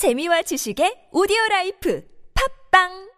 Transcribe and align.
재미와 0.00 0.40
지식의 0.48 1.12
오디오 1.12 1.36
라이프. 1.50 2.00
팝빵 2.32 3.09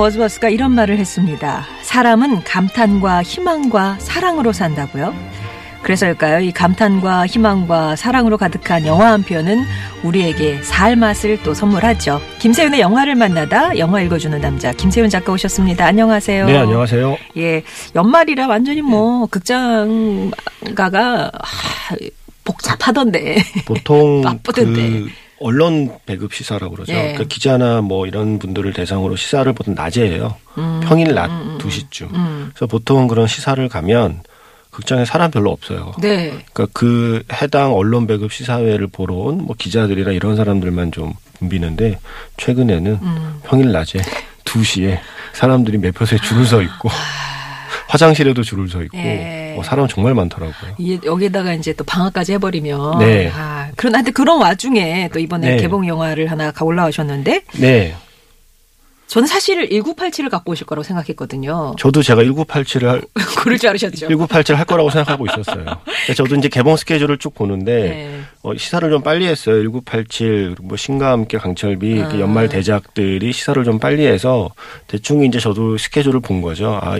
워즈버스가 0.00 0.48
이런 0.48 0.72
말을 0.72 0.98
했습니다. 0.98 1.64
사람은 1.82 2.42
감탄과 2.44 3.22
희망과 3.22 3.96
사랑으로 4.00 4.52
산다고요? 4.52 5.14
그래서일까요? 5.82 6.40
이 6.40 6.52
감탄과 6.52 7.26
희망과 7.26 7.96
사랑으로 7.96 8.36
가득한 8.38 8.86
영화 8.86 9.12
한 9.12 9.22
편은 9.22 9.62
우리에게 10.02 10.62
살 10.62 10.94
맛을 10.96 11.42
또 11.42 11.52
선물하죠. 11.54 12.20
김세윤의 12.38 12.80
영화를 12.80 13.14
만나다 13.14 13.76
영화 13.78 14.00
읽어주는 14.02 14.38
남자 14.40 14.72
김세윤 14.72 15.08
작가 15.10 15.32
오셨습니다. 15.32 15.84
안녕하세요. 15.86 16.46
네, 16.46 16.56
안녕하세요. 16.58 17.16
예, 17.38 17.62
연말이라 17.94 18.46
완전히 18.46 18.82
뭐 18.82 19.26
극장가가 19.26 21.30
아, 21.32 21.94
복잡하던데. 22.44 23.36
보통 23.66 24.20
바쁘던데. 24.24 24.82
그 25.00 25.08
언론 25.40 25.90
배급 26.06 26.34
시사라고 26.34 26.74
그러죠. 26.74 26.92
예. 26.92 26.96
그러니까 26.98 27.24
기자나 27.24 27.80
뭐 27.80 28.06
이런 28.06 28.38
분들을 28.38 28.72
대상으로 28.74 29.16
시사를 29.16 29.50
보통 29.54 29.74
낮에 29.74 30.02
해요. 30.02 30.36
음, 30.58 30.80
평일 30.84 31.14
낮 31.14 31.30
음, 31.30 31.32
음, 31.52 31.58
2시쯤. 31.58 32.12
음. 32.14 32.50
그래서 32.54 32.66
보통 32.66 33.08
그런 33.08 33.26
시사를 33.26 33.66
가면 33.68 34.22
극장에 34.70 35.04
사람 35.04 35.30
별로 35.30 35.50
없어요. 35.50 35.92
네. 36.00 36.28
그러니까 36.52 36.66
그 36.72 37.22
해당 37.32 37.74
언론 37.74 38.06
배급 38.06 38.32
시사회를 38.32 38.86
보러 38.86 39.14
온 39.14 39.38
뭐 39.38 39.56
기자들이나 39.58 40.12
이런 40.12 40.36
사람들만 40.36 40.92
좀 40.92 41.12
붐비는데 41.38 41.98
최근에는 42.36 42.98
음. 43.02 43.40
평일 43.44 43.72
낮에 43.72 44.00
2시에 44.44 45.00
사람들이 45.32 45.78
매표소에 45.78 46.18
줄을 46.18 46.44
서 46.44 46.60
있고 46.62 46.90
화장실에도 47.88 48.42
줄을 48.42 48.68
서 48.68 48.82
있고 48.82 48.98
아. 48.98 49.00
예. 49.00 49.39
어, 49.60 49.62
사람 49.62 49.86
정말 49.88 50.14
많더라고요. 50.14 50.74
이- 50.78 50.98
여기에다가 51.04 51.52
이제 51.54 51.72
또 51.74 51.84
방학까지 51.84 52.32
해버리면. 52.34 52.98
네. 52.98 53.30
아, 53.34 53.70
그런데 53.76 54.10
그런 54.10 54.40
와중에 54.40 55.08
또 55.12 55.18
이번에 55.18 55.50
네. 55.50 55.56
개봉 55.56 55.86
영화를 55.86 56.30
하나 56.30 56.50
가 56.50 56.64
올라오셨는데 56.64 57.42
네. 57.58 57.94
저는 59.06 59.26
사실 59.26 59.68
1987을 59.70 60.30
갖고 60.30 60.52
오실 60.52 60.66
거라고 60.66 60.84
생각했거든요. 60.84 61.74
저도 61.80 62.00
제가 62.00 62.22
1987을 62.22 62.84
할, 62.84 63.02
그럴 63.38 63.58
줄 63.58 63.68
알으셨죠? 63.70 64.06
1987할 64.06 64.64
거라고 64.68 64.88
생각하고 64.90 65.26
있었어요. 65.26 65.64
저도 66.16 66.36
이제 66.36 66.48
개봉 66.48 66.76
스케줄을 66.76 67.18
쭉 67.18 67.34
보는데 67.34 67.72
네. 67.88 68.20
어, 68.44 68.56
시사를 68.56 68.88
좀 68.88 69.02
빨리 69.02 69.26
했어요. 69.26 69.56
1987 69.64 70.50
그리고 70.54 70.62
뭐 70.68 70.76
신과 70.76 71.10
함께 71.10 71.38
강철비 71.38 72.02
아. 72.02 72.20
연말 72.20 72.48
대작들이 72.48 73.32
시사를 73.32 73.64
좀 73.64 73.80
빨리 73.80 74.06
해서 74.06 74.48
대충 74.86 75.24
이제 75.24 75.40
저도 75.40 75.76
스케줄을 75.76 76.20
본 76.20 76.40
거죠. 76.40 76.78
아, 76.80 76.96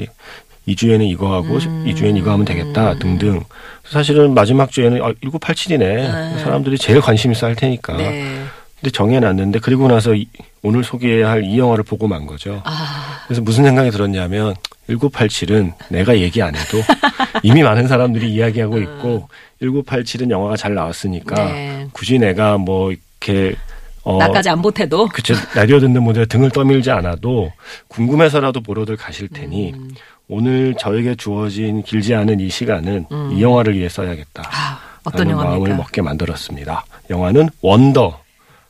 이 0.67 0.77
주에는 0.77 1.05
이거 1.07 1.33
하고 1.35 1.57
음. 1.57 1.85
이 1.87 1.95
주에는 1.95 2.17
이거 2.21 2.33
하면 2.33 2.45
되겠다 2.45 2.95
등등. 2.99 3.41
사실은 3.85 4.35
마지막 4.35 4.71
주에는 4.71 5.03
아, 5.03 5.13
1987이네. 5.25 6.09
아. 6.11 6.39
사람들이 6.39 6.79
제일 6.79 7.01
관심 7.01 7.33
있어 7.33 7.47
할 7.47 7.57
테니까. 7.57 7.97
네. 7.97 8.45
근데 8.81 8.91
정해놨는데 8.93 9.59
그리고 9.61 9.89
나서 9.89 10.15
이- 10.15 10.29
오늘 10.63 10.85
소개해야 10.85 11.31
할이 11.31 11.59
영화를 11.59 11.85
보고 11.85 12.07
만 12.09 12.27
거죠. 12.27 12.63
아, 12.65 13.23
그래서 13.27 13.43
무슨 13.43 13.65
생각이 13.65 13.91
들었냐면 13.91 14.55
1987은 14.89 15.73
내가 15.89 16.19
얘기 16.19 16.43
안 16.43 16.55
해도 16.55 16.79
이미 17.43 17.63
많은 17.63 17.89
사람들이 17.89 18.31
이야기하고 18.33 18.79
있고 18.79 19.29
1987은 19.63 20.31
영화가 20.31 20.57
잘 20.57 20.75
나왔으니까 20.75 21.35
네. 21.53 21.89
굳이 21.93 22.19
내가 22.19 22.59
뭐 22.59 22.91
이렇게 22.93 23.55
어 24.03 24.17
나까지 24.19 24.49
안 24.49 24.63
보태도. 24.63 25.09
그쵸 25.09 25.35
라디오 25.55 25.79
듣는 25.79 26.03
분들 26.05 26.27
등을 26.27 26.51
떠밀지 26.51 26.91
않아도 26.91 27.53
궁금해서라도 27.89 28.61
보러들 28.63 28.97
가실 28.97 29.29
테니 29.29 29.73
음. 29.75 29.91
오늘 30.31 30.75
저에게 30.79 31.17
주어진 31.17 31.83
길지 31.83 32.15
않은 32.15 32.39
이 32.39 32.49
시간은 32.49 33.07
음. 33.11 33.33
이 33.33 33.43
영화를 33.43 33.77
위해 33.77 33.89
써야겠다. 33.89 34.45
아, 34.47 34.81
어떤 35.03 35.23
라는 35.27 35.35
마음을 35.35 35.55
영화입니까? 35.57 35.77
먹게 35.77 36.03
만들었습니다. 36.03 36.85
영화는 37.11 37.49
원더. 37.61 38.21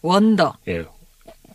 원더. 0.00 0.54
예. 0.68 0.82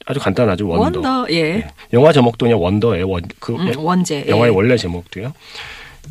아주 0.05 0.19
간단하죠. 0.19 0.67
원더. 0.67 0.99
원더, 0.99 1.33
예. 1.33 1.35
예. 1.38 1.67
영화 1.91 2.13
제목도 2.13 2.45
그냥 2.45 2.61
원더예요. 2.61 3.09
원, 3.09 3.23
그 3.39 3.55
음, 3.55 3.73
원제. 3.75 4.25
예. 4.27 4.29
영화의 4.29 4.55
원래 4.55 4.77
제목도요. 4.77 5.33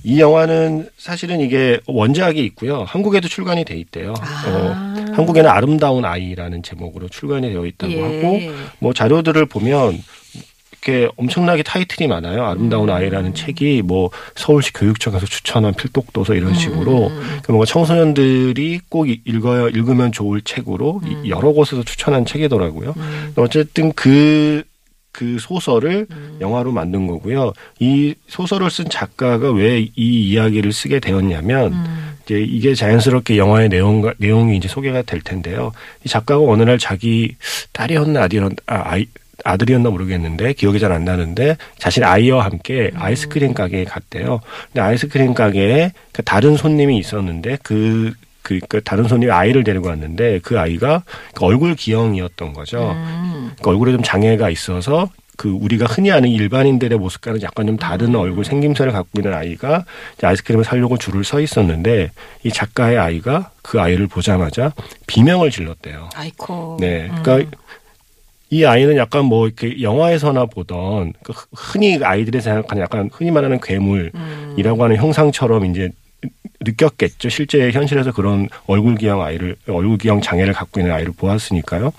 이 0.02 0.20
영화는 0.20 0.88
사실은 0.98 1.38
이게 1.40 1.78
원작이 1.86 2.44
있고요. 2.46 2.82
한국에도 2.82 3.28
출간이 3.28 3.64
돼 3.64 3.76
있대요. 3.76 4.14
아. 4.20 4.44
어, 4.48 5.14
한국에는 5.14 5.48
아름다운 5.48 6.04
아이라는 6.04 6.64
제목으로 6.64 7.08
출간이 7.08 7.48
되어 7.48 7.64
있다고 7.64 7.92
예. 7.92 8.02
하고 8.02 8.40
뭐 8.80 8.92
자료들을 8.92 9.46
보면 9.46 10.02
이렇게 10.86 11.08
엄청나게 11.16 11.62
타이틀이 11.62 12.08
많아요. 12.08 12.44
아름다운 12.44 12.88
음. 12.88 12.94
아이라는 12.94 13.34
책이 13.34 13.82
뭐 13.82 14.10
서울시 14.34 14.72
교육청에서 14.72 15.24
추천한 15.26 15.72
필독도서 15.74 16.34
이런 16.34 16.54
식으로 16.54 17.06
음, 17.08 17.12
음. 17.12 17.20
그러니까 17.22 17.52
뭔가 17.52 17.64
청소년들이 17.66 18.80
꼭 18.90 19.06
읽어야 19.08 19.68
읽으면 19.68 20.12
좋을 20.12 20.42
책으로 20.42 21.00
이- 21.04 21.14
음. 21.14 21.28
여러 21.28 21.52
곳에서 21.52 21.82
추천한 21.82 22.26
책이더라고요. 22.26 22.94
음. 22.96 23.32
어쨌든 23.36 23.92
그, 23.94 24.62
그 25.10 25.38
소설을 25.40 26.06
음. 26.10 26.38
영화로 26.40 26.70
만든 26.72 27.06
거고요. 27.06 27.52
이 27.80 28.14
소설을 28.28 28.70
쓴 28.70 28.88
작가가 28.90 29.50
왜 29.50 29.88
이 29.96 30.28
이야기를 30.30 30.72
쓰게 30.72 31.00
되었냐면, 31.00 31.72
음. 31.72 32.14
이제 32.24 32.40
이게 32.40 32.74
자연스럽게 32.74 33.36
영화의 33.38 33.68
내용과, 33.68 34.14
내용이 34.18 34.56
이제 34.56 34.66
소개가 34.66 35.02
될 35.02 35.20
텐데요. 35.20 35.72
이 36.04 36.08
작가가 36.08 36.42
어느 36.42 36.62
날 36.62 36.78
자기 36.78 37.36
딸이었나 37.72 38.22
아들이었나, 38.24 38.56
아, 38.66 38.82
아이, 38.92 39.06
아들이었나 39.44 39.90
모르겠는데 39.90 40.52
기억이 40.54 40.78
잘 40.78 40.92
안 40.92 41.04
나는데 41.04 41.56
자신 41.78 42.04
아이와 42.04 42.44
함께 42.44 42.90
아이스크림 42.94 43.52
가게에 43.54 43.84
갔대요. 43.84 44.40
근데 44.72 44.80
아이스크림 44.80 45.34
가게에 45.34 45.92
그 46.12 46.22
다른 46.22 46.56
손님이 46.56 46.98
있었는데 46.98 47.58
그 47.62 48.12
그, 48.42 48.60
그 48.68 48.82
다른 48.82 49.08
손님이 49.08 49.32
아이를 49.32 49.64
데리고 49.64 49.88
왔는데 49.88 50.40
그 50.42 50.60
아이가 50.60 51.02
그 51.34 51.44
얼굴 51.46 51.74
기형이었던 51.74 52.52
거죠. 52.52 52.92
음. 52.92 53.52
그 53.60 53.70
얼굴에 53.70 53.92
좀 53.92 54.02
장애가 54.02 54.50
있어서 54.50 55.08
그 55.36 55.48
우리가 55.48 55.86
흔히 55.86 56.12
아는 56.12 56.28
일반인들의 56.28 56.96
모습과는 56.98 57.42
약간 57.42 57.66
좀 57.66 57.76
다른 57.76 58.14
얼굴 58.14 58.44
생김새를 58.44 58.92
갖고 58.92 59.08
있는 59.18 59.34
아이가 59.34 59.84
아이스크림을 60.22 60.64
사려고 60.64 60.96
줄을 60.96 61.24
서 61.24 61.40
있었는데 61.40 62.10
이 62.44 62.50
작가의 62.50 62.98
아이가 62.98 63.50
그 63.62 63.80
아이를 63.80 64.06
보자마자 64.06 64.72
비명을 65.06 65.50
질렀대요. 65.50 66.10
아이코. 66.14 66.76
네. 66.78 67.08
음. 67.10 67.22
그러니까 67.22 67.56
이 68.54 68.64
아이는 68.64 68.96
약간 68.96 69.24
뭐 69.24 69.48
이렇게 69.48 69.82
영화에서나 69.82 70.46
보던 70.46 71.14
그 71.24 71.32
흔히 71.56 71.98
아이들이 72.00 72.40
생각하는 72.40 72.84
약간 72.84 73.10
흔히 73.12 73.32
말하는 73.32 73.58
괴물이라고 73.60 74.14
음. 74.16 74.80
하는 74.80 74.96
형상처럼 74.96 75.64
이제 75.64 75.90
느꼈겠죠. 76.60 77.30
실제 77.30 77.72
현실에서 77.72 78.12
그런 78.12 78.48
얼굴 78.68 78.94
기형 78.94 79.22
아이를 79.22 79.56
얼굴 79.68 79.98
기형 79.98 80.20
장애를 80.20 80.52
갖고 80.52 80.78
있는 80.78 80.94
아이를 80.94 81.12
보았으니까요. 81.16 81.92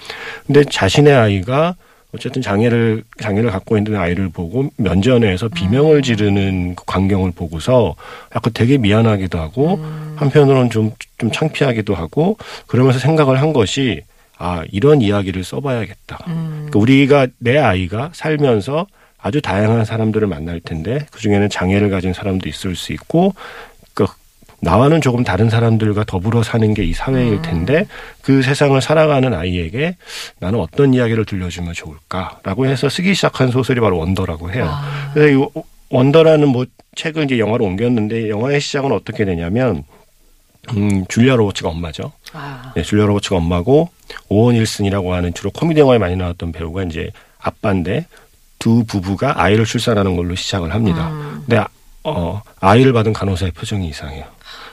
근데 0.48 0.64
자신의 0.64 1.14
아이가 1.14 1.76
어쨌든 2.14 2.42
장애를 2.42 3.04
장애를 3.20 3.52
갖고 3.52 3.78
있는 3.78 3.98
아이를 3.98 4.30
보고 4.30 4.70
면전에서 4.78 5.50
비명을 5.50 6.04
지르는 6.04 6.76
그 6.76 6.86
광경을 6.86 7.32
보고서 7.32 7.96
약간 8.34 8.54
되게 8.54 8.78
미안하기도 8.78 9.38
하고 9.38 9.84
한편으로는 10.16 10.70
좀 10.70 10.94
좀 11.18 11.32
창피하기도 11.32 11.96
하고 11.96 12.38
그러면서 12.68 13.00
생각을 13.00 13.42
한 13.42 13.54
것이 13.54 14.02
아 14.38 14.64
이런 14.72 15.02
이야기를 15.02 15.44
써봐야겠다. 15.44 16.20
음. 16.28 16.68
그러니까 16.70 16.80
우리가 16.80 17.28
내 17.40 17.58
아이가 17.58 18.10
살면서 18.14 18.88
아주 19.18 19.42
다양한 19.42 19.86
사람들을 19.86 20.28
만날 20.28 20.60
텐데 20.60 21.06
그 21.12 21.20
중에는 21.20 21.50
장애를 21.50 21.90
가진 21.90 22.14
사람도 22.14 22.48
있을 22.50 22.76
수 22.76 22.94
있고 22.94 23.34
그 23.94 24.06
나와는 24.62 25.02
조금 25.02 25.24
다른 25.24 25.50
사람들과 25.50 26.04
더불어 26.06 26.44
사는 26.44 26.74
게 26.74 26.84
이 26.84 26.94
사회일 26.94 27.42
텐데 27.42 27.88
그 28.22 28.42
세상을 28.42 28.80
살아가는 28.82 29.34
아이에게 29.34 29.96
나는 30.40 30.60
어떤 30.60 30.94
이야기를 30.94 31.26
들려주면 31.26 31.74
좋을까라고 31.74 32.68
해서 32.68 32.90
쓰기 32.90 33.14
시작한 33.16 33.50
소설이 33.52 33.80
바로 33.80 33.98
원더라고 33.98 34.52
해요. 34.52 34.68
아. 34.70 35.12
그래서 35.14 35.38
이 35.38 35.64
원더라는 35.90 36.48
뭐 36.50 36.66
책을 36.96 37.26
이제 37.26 37.40
영화로 37.40 37.66
옮겼는데 37.66 38.30
영화의 38.30 38.60
시작은 38.62 38.92
어떻게 38.92 39.26
되냐면 39.26 39.84
음, 40.76 41.06
줄리아 41.08 41.36
로버츠가 41.36 41.70
엄마죠. 41.70 42.12
아. 42.36 42.72
네, 42.76 42.82
줄리아 42.84 43.06
로버츠가 43.06 43.38
엄마고 43.38 43.90
오원 44.30 44.56
일슨이라고 44.56 45.14
하는 45.14 45.34
주로 45.34 45.50
코미디 45.52 45.80
영화에 45.80 45.98
많이 45.98 46.16
나왔던 46.16 46.52
배우가 46.52 46.84
이제 46.84 47.12
아빠인데 47.40 48.08
두 48.60 48.84
부부가 48.86 49.42
아이를 49.42 49.66
출산하는 49.66 50.16
걸로 50.16 50.36
시작을 50.36 50.74
합니다. 50.74 51.10
음. 51.12 51.44
근데 51.46 51.58
아- 51.58 51.68
어, 52.04 52.42
아이를 52.60 52.94
받은 52.94 53.14
간호사의 53.14 53.52
표정이 53.52 53.88
이상해요. 53.90 54.26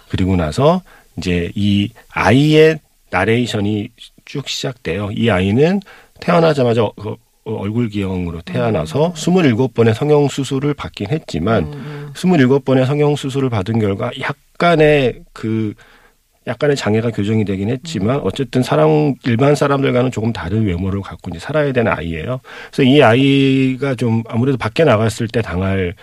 그리고 0.08 0.36
나서 0.36 0.82
이제 1.16 1.50
이 1.54 1.90
아이의 2.10 2.78
나레이션이 3.10 3.88
쭉 4.24 4.48
시작돼요. 4.48 5.10
이 5.12 5.30
아이는 5.30 5.80
태어나자마자 6.20 6.82
어, 6.84 6.92
어, 6.96 7.16
얼굴 7.44 7.88
기형으로 7.88 8.42
태어나서 8.42 9.12
27번의 9.14 9.94
성형 9.94 10.28
수술을 10.28 10.74
받긴 10.74 11.08
했지만 11.10 11.64
음. 11.72 12.10
27번의 12.14 12.86
성형 12.86 13.16
수술을 13.16 13.50
받은 13.50 13.78
결과 13.80 14.10
약간의 14.20 15.20
그 15.32 15.74
약간의 16.46 16.76
장애가 16.76 17.10
교정이 17.10 17.44
되긴 17.44 17.68
했지만 17.70 18.20
어쨌든 18.24 18.62
사람 18.62 19.14
일반 19.24 19.54
사람들과는 19.54 20.10
조금 20.10 20.32
다른 20.32 20.66
외모를 20.66 21.00
갖고 21.02 21.30
이제 21.30 21.38
살아야 21.38 21.72
되는 21.72 21.92
아이예요. 21.92 22.40
그래서 22.72 22.82
이 22.90 23.02
아이가 23.02 23.94
좀 23.94 24.22
아무래도 24.28 24.58
밖에 24.58 24.84
나갔을 24.84 25.28
때 25.28 25.40
당할 25.42 25.94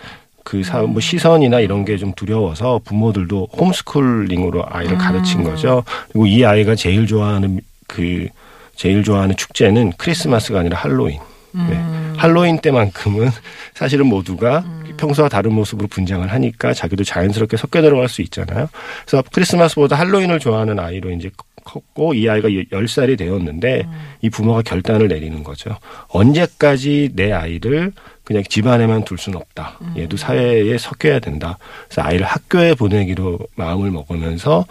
그 0.44 0.62
사, 0.62 0.80
뭐 0.82 1.00
시선이나 1.00 1.60
이런 1.60 1.84
게 1.84 1.96
좀 1.98 2.12
두려워서 2.14 2.80
부모들도 2.84 3.48
홈스쿨링으로 3.58 4.64
아이를 4.68 4.96
가르친 4.96 5.44
거죠. 5.44 5.84
그리고 6.08 6.26
이 6.26 6.44
아이가 6.44 6.74
제일 6.74 7.06
좋아하는 7.06 7.60
그 7.86 8.26
제일 8.74 9.04
좋아하는 9.04 9.36
축제는 9.36 9.92
크리스마스가 9.98 10.60
아니라 10.60 10.78
할로윈. 10.78 11.18
네. 11.52 11.82
할로윈 12.16 12.58
때만큼은 12.58 13.30
사실은 13.74 14.06
모두가 14.06 14.64
평소와 14.96 15.28
다른 15.28 15.54
모습으로 15.54 15.88
분장을 15.88 16.30
하니까 16.30 16.74
자기도 16.74 17.04
자연스럽게 17.04 17.56
섞여 17.56 17.80
들어갈 17.80 18.08
수 18.08 18.22
있잖아요. 18.22 18.68
그래서 19.06 19.24
크리스마스보다 19.32 19.96
할로윈을 19.96 20.38
좋아하는 20.38 20.78
아이로 20.78 21.10
이제 21.12 21.30
컸고 21.64 22.14
이 22.14 22.28
아이가 22.28 22.48
10살이 22.48 23.16
되었는데 23.16 23.86
이 24.22 24.30
부모가 24.30 24.62
결단을 24.62 25.08
내리는 25.08 25.42
거죠. 25.42 25.76
언제까지 26.08 27.10
내 27.14 27.32
아이를 27.32 27.92
그냥 28.24 28.42
집안에만 28.48 29.04
둘 29.04 29.18
수는 29.18 29.38
없다. 29.38 29.78
얘도 29.96 30.16
사회에 30.16 30.78
섞여야 30.78 31.18
된다. 31.18 31.58
그래서 31.88 32.02
아이를 32.02 32.26
학교에 32.26 32.74
보내기로 32.74 33.38
마음을 33.56 33.90
먹으면서 33.90 34.66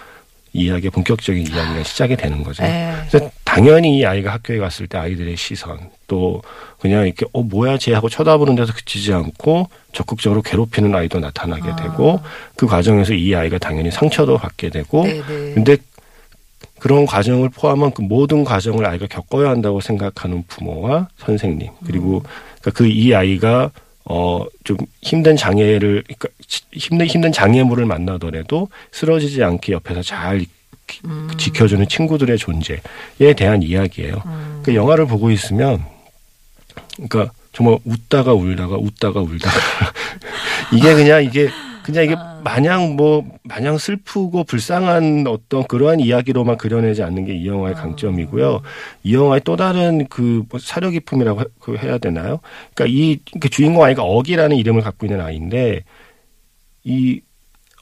이야기의 0.53 0.91
본격적인 0.91 1.45
이야기가 1.45 1.83
시작이 1.83 2.15
되는 2.15 2.43
거죠. 2.43 2.63
네. 2.63 2.93
그래서 3.09 3.29
당연히 3.49 3.97
이 3.97 4.05
아이가 4.05 4.31
학교에 4.33 4.57
갔을 4.59 4.85
때 4.87 4.97
아이들의 4.99 5.35
시선 5.35 5.89
또 6.07 6.41
그냥 6.79 7.05
이렇게 7.05 7.25
어 7.33 7.41
뭐야 7.41 7.77
쟤 7.79 7.93
하고 7.93 8.07
쳐다보는 8.09 8.55
데서 8.55 8.73
그치지 8.73 9.11
않고 9.13 9.69
적극적으로 9.91 10.41
괴롭히는 10.43 10.93
아이도 10.93 11.19
나타나게 11.19 11.69
아. 11.71 11.75
되고 11.75 12.19
그 12.55 12.67
과정에서 12.67 13.13
이 13.13 13.33
아이가 13.33 13.57
당연히 13.57 13.89
상처도 13.91 14.37
받게 14.37 14.69
되고 14.69 15.03
네, 15.03 15.13
네. 15.27 15.53
근데 15.55 15.77
그런 16.79 17.05
과정을 17.05 17.49
포함한 17.49 17.91
그 17.91 18.01
모든 18.01 18.43
과정을 18.43 18.85
아이가 18.85 19.07
겪어야 19.07 19.49
한다고 19.49 19.81
생각하는 19.81 20.43
부모와 20.47 21.09
선생님 21.17 21.69
그리고 21.85 22.23
그러니까 22.61 22.71
그이 22.71 23.13
아이가 23.15 23.71
어 24.05 24.45
좀 24.63 24.77
힘든 25.01 25.35
장애를 25.35 26.03
그러니까 26.05 26.29
지- 26.47 26.61
힘든 26.73 27.07
힘든 27.07 27.31
장애물을 27.31 27.85
만나더라도 27.85 28.69
쓰러지지 28.91 29.43
않게 29.43 29.73
옆에서 29.73 30.03
잘 30.03 30.45
기- 30.89 31.01
지켜주는 31.37 31.87
친구들의 31.87 32.37
존재에 32.37 33.33
대한 33.37 33.61
이야기예요. 33.63 34.15
그 34.63 34.73
영화를 34.75 35.05
보고 35.05 35.31
있으면 35.31 35.83
그러니까 36.95 37.31
정말 37.53 37.77
웃다가 37.85 38.33
울다가 38.33 38.77
웃다가 38.77 39.21
울다가 39.21 39.55
이게 40.73 40.93
그냥 40.95 41.23
이게 41.23 41.49
그냥 41.83 42.03
이게 42.03 42.15
마냥 42.43 42.95
뭐 42.95 43.25
마냥 43.43 43.77
슬프고 43.77 44.43
불쌍한 44.43 45.25
어떤 45.27 45.63
그러한 45.67 45.99
이야기로만 45.99 46.57
그려내지 46.57 47.01
않는 47.03 47.25
게 47.25 47.33
이 47.33 47.47
영화의 47.47 47.73
강점이고요. 47.75 48.61
이 49.03 49.13
영화의 49.15 49.41
또 49.43 49.55
다른 49.55 50.07
그뭐 50.07 50.45
사려 50.59 50.89
깊음이라고 50.91 51.41
해- 51.41 51.45
그 51.59 51.77
해야 51.77 51.97
되나요? 51.97 52.39
그러니까 52.75 52.85
이그 53.35 53.49
주인공 53.49 53.83
아이가 53.83 54.03
억이라는 54.03 54.55
이름을 54.57 54.81
갖고 54.81 55.05
있는 55.07 55.19
아이인데 55.21 55.83
이 56.83 57.21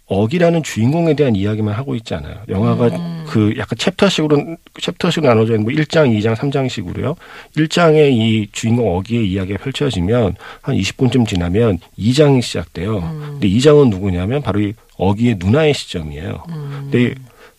억이라는 0.08 0.64
주인공에 0.64 1.16
대한 1.16 1.36
이야기만 1.36 1.74
하고 1.74 1.94
있지 1.96 2.14
않아요. 2.14 2.38
영화가 2.48 3.26
그 3.28 3.54
약간 3.58 3.78
챕터식으로 3.78 4.56
챕터식으로 4.80 5.28
나눠져 5.28 5.56
있는 5.56 5.64
뭐 5.64 5.74
1장, 5.74 6.18
2장, 6.18 6.34
3장식으로요. 6.36 7.16
1장에 7.58 8.12
이 8.12 8.48
주인공 8.54 8.96
어기의 8.96 9.30
이야기가 9.30 9.62
펼쳐지면 9.62 10.36
한 10.62 10.76
20분쯤 10.76 11.28
지나면 11.28 11.80
2장이 12.00 12.42
시작돼요. 12.42 13.02
근데 13.02 13.50
2장은 13.50 13.90
누구냐면 13.90 14.42
바로 14.42 14.62
이 14.62 14.74
어기의 14.98 15.36
누나의 15.40 15.74
시점이에요. 15.74 16.44
근데 16.90 17.14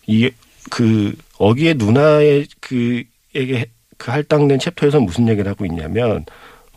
이게 0.07 0.31
그 0.71 1.15
어기의 1.37 1.75
누나의 1.75 2.47
그에게 2.59 3.67
그 3.97 4.11
할당된 4.11 4.59
챕터에서 4.59 4.99
무슨 5.01 5.27
얘기를 5.27 5.49
하고 5.51 5.65
있냐면 5.65 6.25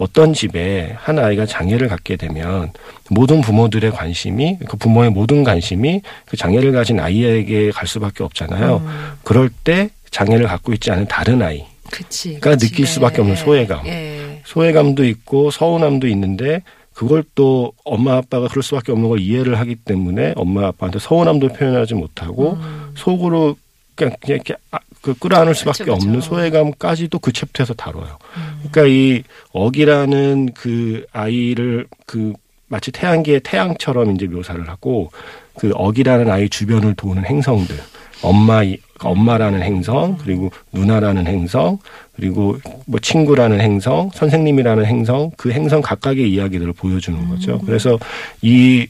어떤 0.03 0.35
집에 0.35 0.97
한 0.99 1.21
아이가 1.21 1.47
장애를 1.47 1.87
갖게 1.87 2.17
되면 2.17 2.73
모든 3.09 3.41
부모들의 3.41 3.93
관심이 3.93 4.59
그 4.69 4.77
부모의 4.77 5.11
모든 5.11 5.45
관심이 5.45 6.03
그 6.27 6.37
장애를 6.37 6.73
가진 6.73 6.99
아이에게 6.99 7.71
갈 7.71 7.87
수밖에 7.87 8.25
없잖아요. 8.25 8.85
그럴 9.23 9.49
때 9.49 9.91
장애를 10.11 10.49
갖고 10.49 10.73
있지 10.73 10.91
않은 10.91 11.07
다른 11.07 11.41
아이 11.41 11.65
그치. 11.89 12.31
그러니까 12.41 12.51
그치. 12.51 12.69
느낄 12.69 12.87
수밖에 12.87 13.21
없는 13.21 13.37
소외감. 13.37 13.87
예. 13.87 14.43
소외감도 14.45 15.05
있고 15.05 15.53
서운함도 15.53 16.09
있는데 16.09 16.63
그걸 16.95 17.23
또 17.37 17.73
엄마 17.85 18.17
아빠가 18.17 18.49
그럴 18.49 18.65
수밖에 18.65 18.91
없는 18.91 19.09
걸 19.09 19.21
이해를 19.21 19.59
하기 19.61 19.77
때문에 19.77 20.33
엄마 20.35 20.67
아빠한테 20.67 20.99
서운함도 20.99 21.49
표현하지 21.51 21.95
못하고 21.95 22.59
속으로 22.97 23.57
그냥, 23.95 24.17
그냥 24.21 24.35
이렇게 24.35 24.55
아, 24.73 24.79
그 25.03 25.15
끌어안을 25.15 25.55
수밖에 25.55 25.85
그쵸, 25.85 25.95
그쵸. 25.97 26.07
없는 26.07 26.21
소외감까지도 26.21 27.19
그 27.19 27.33
챕터에서 27.33 27.75
다뤄요. 27.75 28.19
그러니까 28.59 28.87
이 28.87 29.23
억이라는 29.53 30.53
그 30.55 31.05
아이를 31.13 31.87
그 32.07 32.33
마치 32.69 32.91
태양계의 32.93 33.41
태양처럼 33.41 34.15
이제 34.15 34.27
묘사를 34.27 34.67
하고 34.69 35.11
그 35.59 35.73
억이라는 35.75 36.31
아이 36.31 36.49
주변을 36.49 36.95
도는 36.95 37.27
행성들 37.27 37.77
엄마 38.23 38.63
이- 38.63 38.79
엄마라는 39.01 39.63
행성 39.63 40.17
그리고 40.19 40.51
누나라는 40.73 41.27
행성 41.27 41.79
그리고 42.15 42.57
뭐 42.87 43.01
친구라는 43.01 43.61
행성 43.61 44.11
선생님이라는 44.15 44.87
행성 44.87 45.33
그 45.37 45.51
행성 45.51 45.83
각각의 45.83 46.31
이야기들을 46.33 46.73
보여주는 46.75 47.29
거죠. 47.29 47.59
그래서 47.67 47.99
이 48.41 48.87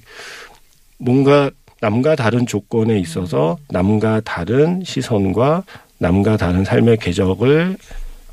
뭔가 0.98 1.50
남과 1.80 2.14
다른 2.14 2.46
조건에 2.46 2.98
있어서 3.00 3.58
남과 3.70 4.20
다른 4.24 4.82
시선과 4.84 5.64
남과 6.02 6.36
다른 6.36 6.64
삶의 6.64 6.96
궤적을 6.98 7.76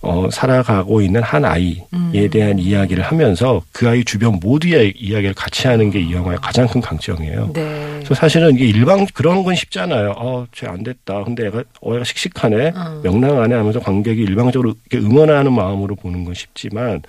어, 0.01 0.29
살아가고 0.31 1.01
있는 1.01 1.21
한 1.21 1.43
아이에 1.43 2.29
대한 2.31 2.57
이야기를 2.57 3.03
하면서 3.03 3.61
그 3.73 3.87
아이 3.89 4.03
주변 4.05 4.39
모두의 4.41 4.93
이야기를 4.97 5.33
같이 5.35 5.67
하는 5.67 5.91
게 5.91 5.99
이 5.99 6.13
영화의 6.13 6.37
가장 6.41 6.67
큰 6.67 6.79
강점이에요. 6.81 7.51
네. 7.53 7.95
그래서 7.97 8.15
사실은 8.15 8.55
이게 8.55 8.65
일방 8.65 9.05
그런 9.13 9.43
건 9.43 9.55
쉽잖아요. 9.55 10.13
어, 10.17 10.47
쟤 10.53 10.67
안 10.67 10.83
됐다. 10.83 11.23
근데 11.25 11.47
애가 11.47 11.63
어, 11.81 11.95
애가 11.95 12.03
씩씩하네. 12.05 12.71
어. 12.75 13.01
명랑하네 13.03 13.53
하면서 13.55 13.79
관객이 13.81 14.21
일방적으로 14.21 14.73
이렇게 14.89 15.05
응원하는 15.05 15.51
마음으로 15.53 15.95
보는 15.95 16.23
건 16.23 16.33
쉽지만 16.33 17.01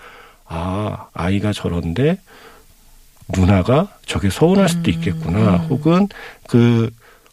아, 0.47 1.07
아이가 1.15 1.53
저런데 1.53 2.19
누나가 3.33 3.87
저게 4.05 4.29
서운할 4.31 4.69
수도 4.69 4.91
있겠구나. 4.91 5.59
혹은 5.71 6.09
그 6.49 6.91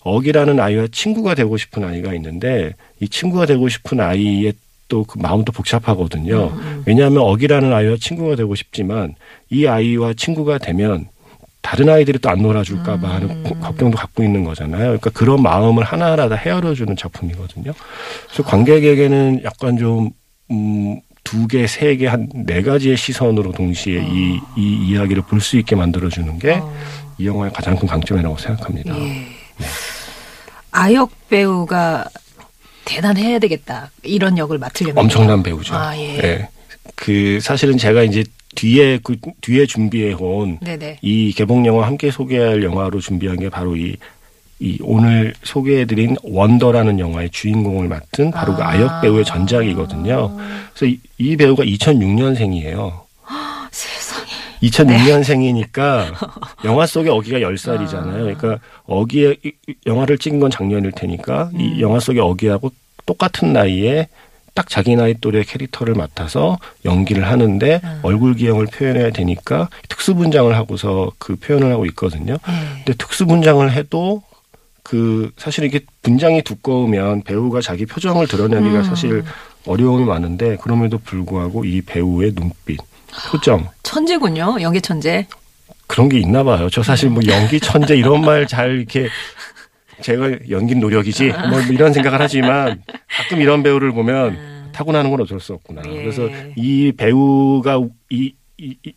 억이라는 0.08 0.60
아이와 0.60 0.88
친구가 0.92 1.36
되고 1.36 1.58
싶은 1.58 1.84
아이가 1.84 2.14
있는데 2.16 2.74
이 3.00 3.08
친구가 3.10 3.46
되고 3.46 3.68
싶은 3.70 4.00
아이의 4.00 4.54
또 4.90 5.04
그 5.04 5.18
마음도 5.20 5.52
복잡하거든요. 5.52 6.54
왜냐하면 6.86 7.20
억이라는 7.24 7.74
아이와 7.74 7.98
친구가 8.00 8.38
되고 8.38 8.56
싶지만 8.56 9.16
이 9.50 9.68
아이와 9.68 10.14
친구가 10.14 10.60
되면 10.60 11.08
다른 11.62 11.90
아이들이 11.90 12.20
또 12.20 12.30
안 12.30 12.42
놀아줄까봐 12.42 13.06
하는 13.16 13.44
고- 13.44 13.56
걱정도 13.60 13.98
갖고 13.98 14.24
있는 14.24 14.46
거잖아요. 14.46 14.84
그러니까 14.84 15.10
그런 15.10 15.42
마음을 15.44 15.84
하나하나 15.84 16.30
다 16.30 16.36
헤아려주는 16.36 16.96
작품이거든요. 16.96 17.74
그래서 18.28 18.44
관객에게는 18.44 19.42
약간 19.44 19.78
좀, 19.78 20.12
음, 20.52 21.02
두 21.26 21.46
개, 21.50 21.68
세 21.68 21.98
개, 21.98 22.08
한 22.08 22.30
네 22.34 22.62
가지의 22.62 22.96
시선으로 22.96 23.52
동시에 23.52 24.02
이, 24.02 24.40
이 24.56 24.88
이야기를 24.88 25.24
볼 25.24 25.42
수 25.42 25.58
있게 25.58 25.76
만들어주는 25.76 26.40
게이 26.40 26.62
영화의 27.26 27.52
가장 27.52 27.76
큰 27.76 27.90
강점이라고 27.90 28.38
생각합니다. 28.38 28.98
예. 28.98 29.37
아역 30.78 31.12
배우가 31.30 32.06
대단해야 32.86 33.40
되겠다. 33.40 33.92
이런 34.04 34.38
역을 34.38 34.58
맡으려면. 34.58 34.98
엄청난 35.04 35.44
배우죠. 35.44 35.76
아, 35.76 35.98
예. 35.98 36.48
그 36.96 37.40
사실은 37.42 37.78
제가 37.78 38.04
이제 38.04 38.24
뒤에 38.56 39.00
그 39.04 39.18
뒤에 39.42 39.66
준비해 39.66 40.14
온. 40.14 40.60
이 41.02 41.34
개봉 41.34 41.66
영화 41.66 41.86
함께 41.86 42.12
소개할 42.12 42.64
영화로 42.64 43.00
준비한 43.00 43.38
게 43.40 43.50
바로 43.50 43.76
이 43.76 43.96
이 44.60 44.80
오늘 44.82 45.34
소개해드린 45.44 46.16
원더라는 46.24 47.00
영화의 47.00 47.30
주인공을 47.30 47.88
맡은 47.88 48.32
바로 48.32 48.56
그 48.56 48.64
아. 48.64 48.70
아역 48.72 49.02
배우의 49.02 49.24
전작이거든요. 49.24 50.36
그래서 50.74 50.86
이, 50.88 51.00
이 51.20 51.38
배우가 51.38 51.64
2006년생이에요. 51.64 53.02
세상에. 54.62 54.98
2006년생이니까 54.98 56.14
영화 56.66 56.86
속의 56.86 57.12
어기가 57.12 57.40
10살이잖아요. 57.40 58.38
그러니까 58.38 58.60
어기의 58.86 59.38
영화를 59.86 60.18
찍은 60.18 60.40
건 60.40 60.52
작년일 60.52 60.92
테니까 60.92 61.52
음. 61.54 61.62
이 61.62 61.82
영화 61.82 62.00
속의 62.00 62.22
어기하고 62.22 62.72
똑같은 63.06 63.54
나이에 63.54 64.08
딱 64.54 64.70
자기 64.70 64.96
나이 64.96 65.14
또래 65.22 65.44
캐릭터를 65.44 65.94
맡아서 65.94 66.58
연기를 66.84 67.28
하는데 67.28 67.80
음. 67.84 68.00
얼굴 68.02 68.34
기형을 68.36 68.66
표현해야 68.66 69.12
되니까 69.12 69.70
특수 69.88 70.16
분장을 70.16 70.54
하고서 70.56 71.12
그 71.20 71.36
표현을 71.36 71.72
하고 71.72 71.86
있거든요. 71.86 72.34
네. 72.34 72.84
근데 72.84 72.94
특수 72.98 73.28
분장을 73.28 73.72
해도 73.72 74.24
그 74.82 75.32
사실 75.38 75.66
이게 75.66 75.82
분장이 76.02 76.42
두꺼우면 76.42 77.24
배우가 77.24 77.62
자기 77.62 77.86
표정을 77.86 78.26
드러내기가 78.28 78.80
음. 78.80 78.84
사실 78.84 79.24
어려움이 79.68 80.06
많은데 80.06 80.58
그럼에도 80.58 80.98
불구하고 80.98 81.66
이 81.66 81.82
배우의 81.82 82.34
눈빛, 82.34 82.80
표정 83.30 83.68
천재군요. 83.84 84.58
연기 84.62 84.82
천재. 84.82 85.28
그런 85.88 86.10
게 86.10 86.20
있나 86.20 86.44
봐요. 86.44 86.70
저 86.70 86.84
사실 86.84 87.10
뭐 87.10 87.24
연기 87.28 87.60
천재 87.60 87.96
이런 87.96 88.22
말 88.22 88.46
잘 88.48 88.78
이렇게 88.78 89.08
제가 90.02 90.32
연기 90.50 90.76
노력이지 90.76 91.32
뭐 91.50 91.60
이런 91.72 91.94
생각을 91.94 92.20
하지만 92.20 92.84
가끔 93.10 93.42
이런 93.42 93.64
배우를 93.64 93.92
보면 93.94 94.70
타고나는 94.74 95.10
건 95.10 95.22
어쩔 95.22 95.40
수 95.40 95.54
없구나. 95.54 95.82
예. 95.88 96.02
그래서 96.04 96.30
이 96.56 96.92
배우가 96.96 97.82
이, 98.12 98.34
이, 98.58 98.76
이 98.86 98.94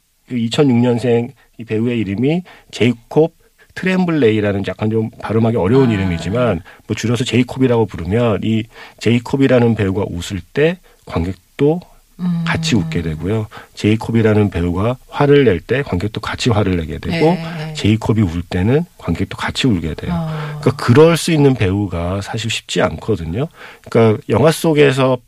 2006년생 0.51 1.31
이 1.59 1.65
배우의 1.65 1.99
이름이 2.01 2.43
제이콥 2.71 3.35
트렘블레이라는 3.75 4.65
약간 4.67 4.91
좀 4.91 5.11
발음하기 5.23 5.57
어려운 5.57 5.91
아. 5.91 5.93
이름이지만 5.93 6.61
뭐 6.87 6.97
줄여서 6.97 7.25
제이콥이라고 7.25 7.87
부르면 7.87 8.41
이 8.43 8.65
제이콥이라는 8.99 9.75
배우가 9.77 10.05
웃을 10.11 10.41
때 10.53 10.79
관객도 11.07 11.81
음. 12.21 12.45
같이 12.47 12.77
웃게 12.77 13.03
되고요. 13.03 13.47
제이콥이라는 13.75 14.51
배우가 14.51 14.97
화를 15.09 15.45
낼 15.45 15.61
때 15.61 15.83
관객도 15.83 16.21
같이 16.21 16.51
화를 16.51 16.77
내게 16.77 16.99
되고 16.99 17.33
네. 17.35 17.75
제이콥이 17.75 18.21
울 18.23 18.43
때는 18.43 18.85
관객도 18.99 19.37
같이 19.37 19.67
울게 19.67 19.95
돼요. 19.95 20.13
어. 20.15 20.59
그러니까 20.61 20.71
그럴 20.85 21.17
수 21.17 21.33
있는 21.33 21.55
배우가 21.55 22.21
사실 22.23 22.51
쉽지 22.51 22.83
않거든요. 22.83 23.49
그러니까 23.89 24.23
영화 24.29 24.51
속에서 24.53 25.19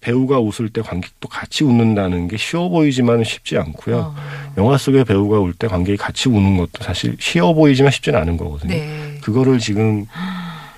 배우가 0.00 0.38
웃을 0.38 0.68
때 0.68 0.82
관객도 0.82 1.28
같이 1.28 1.64
웃는다는 1.64 2.28
게 2.28 2.36
쉬워 2.36 2.68
보이지만 2.68 3.24
쉽지 3.24 3.56
않고요. 3.58 3.96
어. 3.98 4.14
영화 4.56 4.78
속의 4.78 5.04
배우가 5.04 5.38
울 5.40 5.52
때 5.58 5.66
관객이 5.66 5.96
같이 5.96 6.28
우는 6.28 6.56
것도 6.58 6.82
사실 6.82 7.16
쉬워 7.18 7.52
보이지만 7.54 7.90
쉽지는 7.90 8.20
않은 8.20 8.36
거거든요. 8.36 8.72
네. 8.74 9.18
그거를 9.22 9.58
지금 9.58 10.06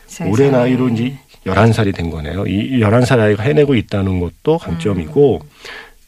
세상에. 0.06 0.30
올해 0.30 0.50
나이로 0.50 0.88
이제 0.90 1.18
11살이 1.54 1.94
된 1.94 2.10
거네요. 2.10 2.46
이 2.46 2.80
11살 2.80 3.20
아이가 3.20 3.42
해내고 3.42 3.74
있다는 3.74 4.20
것도 4.20 4.58
강점이고 4.58 5.40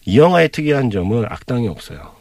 이 0.07 0.19
영화의 0.19 0.49
특이한 0.51 0.91
점은 0.91 1.25
악당이 1.29 1.69
없어요. 1.69 2.13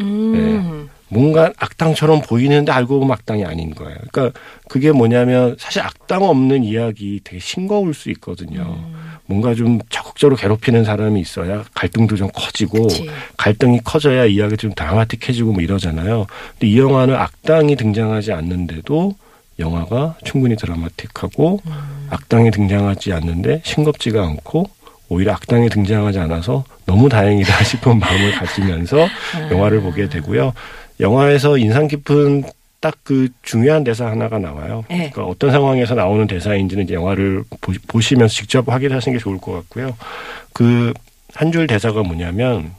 음. 0.00 0.88
뭔가 1.08 1.52
악당처럼 1.58 2.22
보이는데 2.22 2.72
알고 2.72 2.98
보면 2.98 3.12
악당이 3.12 3.44
아닌 3.44 3.74
거예요. 3.74 3.96
그러니까 4.10 4.38
그게 4.68 4.90
뭐냐면 4.90 5.54
사실 5.58 5.82
악당 5.82 6.24
없는 6.24 6.64
이야기 6.64 7.20
되게 7.22 7.38
싱거울 7.38 7.94
수 7.94 8.10
있거든요. 8.10 8.62
음. 8.62 8.94
뭔가 9.26 9.54
좀 9.54 9.78
적극적으로 9.90 10.36
괴롭히는 10.36 10.84
사람이 10.84 11.20
있어야 11.20 11.64
갈등도 11.74 12.16
좀 12.16 12.28
커지고 12.34 12.82
그치. 12.82 13.08
갈등이 13.36 13.80
커져야 13.84 14.26
이야기 14.26 14.56
좀 14.56 14.72
드라마틱해지고 14.74 15.52
뭐 15.52 15.62
이러잖아요. 15.62 16.26
근데 16.52 16.66
이 16.66 16.78
영화는 16.78 17.14
악당이 17.14 17.76
등장하지 17.76 18.32
않는데도 18.32 19.14
영화가 19.58 20.16
충분히 20.24 20.56
드라마틱하고 20.56 21.60
음. 21.64 22.06
악당이 22.10 22.50
등장하지 22.50 23.12
않는데 23.12 23.62
싱겁지가 23.64 24.22
않고 24.22 24.66
오히려 25.08 25.32
악당이 25.32 25.68
등장하지 25.68 26.18
않아서 26.20 26.64
너무 26.86 27.08
다행이다 27.08 27.62
싶은 27.64 27.98
마음을 27.98 28.32
가지면서 28.32 29.04
아. 29.04 29.50
영화를 29.50 29.80
보게 29.80 30.08
되고요. 30.08 30.52
영화에서 31.00 31.58
인상 31.58 31.88
깊은 31.88 32.44
딱 32.80 32.94
그 33.02 33.28
중요한 33.42 33.82
대사 33.82 34.06
하나가 34.06 34.38
나와요. 34.38 34.84
네. 34.90 35.08
그러니까 35.10 35.24
어떤 35.24 35.50
상황에서 35.50 35.94
나오는 35.94 36.26
대사인지는 36.26 36.84
이제 36.84 36.92
영화를 36.94 37.42
보, 37.88 38.00
시면서 38.00 38.34
직접 38.34 38.68
확인하시는 38.68 39.16
게 39.16 39.22
좋을 39.22 39.38
것 39.38 39.52
같고요. 39.52 39.96
그 40.52 40.92
한 41.34 41.50
줄 41.50 41.66
대사가 41.66 42.02
뭐냐면 42.04 42.72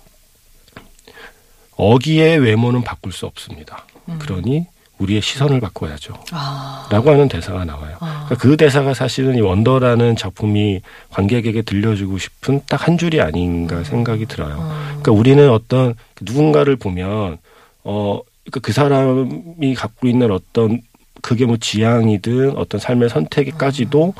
어기의 1.77 2.37
외모는 2.39 2.83
바꿀 2.83 3.11
수 3.11 3.25
없습니다. 3.25 3.85
음. 4.07 4.17
그러니 4.19 4.65
우리의 4.99 5.21
시선을 5.21 5.59
바꿔야죠. 5.59 6.13
아. 6.31 6.87
라고 6.91 7.09
하는 7.11 7.27
대사가 7.27 7.65
나와요. 7.65 7.97
아. 7.99 8.25
그러니까 8.25 8.35
그 8.35 8.55
대사가 8.57 8.93
사실은 8.93 9.35
이 9.35 9.41
원더라는 9.41 10.15
작품이 10.15 10.81
관객에게 11.11 11.61
들려주고 11.63 12.17
싶은 12.17 12.61
딱 12.67 12.85
한 12.85 12.97
줄이 12.99 13.19
아닌가 13.19 13.83
생각이 13.83 14.25
들어요. 14.27 14.57
어. 14.59 14.85
그러니까 14.87 15.11
우리는 15.11 15.49
어떤 15.49 15.95
누군가를 16.21 16.75
보면 16.75 17.37
어, 17.83 18.19
그러니까 18.43 18.59
그 18.61 18.71
사람이 18.73 19.73
갖고 19.75 20.07
있는 20.07 20.31
어떤 20.31 20.81
그게 21.21 21.45
뭐 21.45 21.57
지향이든 21.57 22.55
어떤 22.57 22.79
삶의 22.79 23.09
선택까지도 23.09 24.13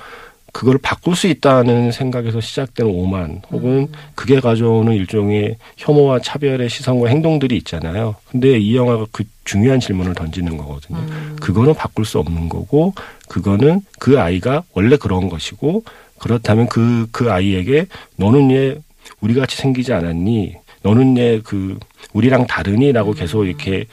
그걸 0.55 0.77
바꿀 0.77 1.17
수 1.17 1.27
있다는 1.27 1.91
생각에서 1.91 2.39
시작되는 2.39 2.89
오만 2.89 3.41
혹은 3.51 3.89
그게 4.15 4.39
가져오는 4.39 4.93
일종의 4.93 5.57
혐오와 5.75 6.19
차별의 6.19 6.69
시선과 6.69 7.09
행동들이 7.09 7.57
있잖아요. 7.57 8.15
근데 8.31 8.57
이 8.57 8.73
영화가 8.73 9.07
그 9.11 9.25
중요한 9.43 9.81
질문을 9.81 10.13
던지는 10.13 10.55
거거든요. 10.55 10.99
음. 10.99 11.35
그거는 11.41 11.73
바꿀 11.73 12.05
수 12.05 12.19
없는 12.19 12.47
거고 12.47 12.93
그거는 13.27 13.81
그 13.99 14.17
아이가 14.17 14.63
원래 14.73 14.95
그런 14.95 15.27
것이고 15.27 15.83
그렇다면 16.19 16.69
그그 16.69 17.29
아이에게 17.29 17.87
너는 18.15 18.51
얘 18.51 18.77
우리 19.19 19.33
같이 19.33 19.57
생기지 19.57 19.91
않았니? 19.91 20.55
너는 20.83 21.17
얘 21.17 21.41
그 21.43 21.77
우리랑 22.13 22.47
다르니라고 22.47 23.11
계속 23.11 23.43
이렇게 23.43 23.87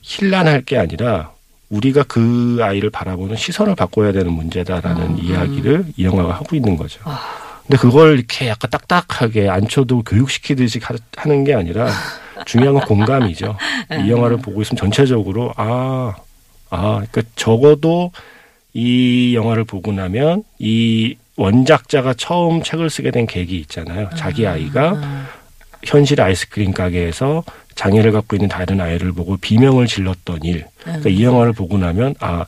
힐난할 0.00 0.62
게 0.62 0.78
아니라 0.78 1.30
우리가 1.72 2.02
그 2.04 2.58
아이를 2.60 2.90
바라보는 2.90 3.34
시선을 3.36 3.74
바꿔야 3.74 4.12
되는 4.12 4.30
문제다라는 4.32 5.18
이야기를 5.24 5.86
이 5.96 6.04
영화가 6.04 6.34
하고 6.34 6.54
있는 6.54 6.76
거죠. 6.76 7.00
근데 7.66 7.78
그걸 7.78 8.18
이렇게 8.18 8.48
약간 8.48 8.70
딱딱하게 8.70 9.48
안쳐도 9.48 10.02
교육시키듯이 10.02 10.80
가- 10.80 10.94
하는 11.16 11.44
게 11.44 11.54
아니라 11.54 11.88
중요한 12.44 12.74
건 12.74 12.84
공감이죠. 12.84 13.56
이 14.04 14.10
영화를 14.10 14.36
보고 14.38 14.60
있으면 14.60 14.76
전체적으로 14.76 15.54
아, 15.56 16.14
아, 16.68 17.02
그러니까 17.10 17.22
적어도 17.36 18.12
이 18.74 19.34
영화를 19.34 19.64
보고 19.64 19.92
나면 19.92 20.44
이 20.58 21.16
원작자가 21.36 22.12
처음 22.14 22.62
책을 22.62 22.90
쓰게 22.90 23.10
된 23.10 23.26
계기 23.26 23.56
있잖아요. 23.60 24.10
자기 24.16 24.46
아이가 24.46 25.00
현실 25.84 26.20
아이스크림 26.20 26.72
가게에서 26.72 27.42
장애를 27.74 28.12
갖고 28.12 28.36
있는 28.36 28.48
다른 28.48 28.80
아이를 28.80 29.12
보고 29.12 29.36
비명을 29.36 29.86
질렀던 29.86 30.40
일. 30.44 30.66
그러니까 30.82 31.08
이 31.10 31.22
영화를 31.22 31.52
보고 31.52 31.78
나면 31.78 32.14
아 32.20 32.44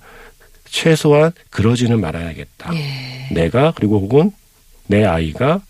최소한 0.69 1.33
그러지는 1.50 2.00
말아야겠다. 2.00 2.75
예. 2.75 3.28
내가 3.35 3.73
그리고 3.76 4.00
혹은 4.00 4.33
내 4.87 5.04
아이가 5.04 5.61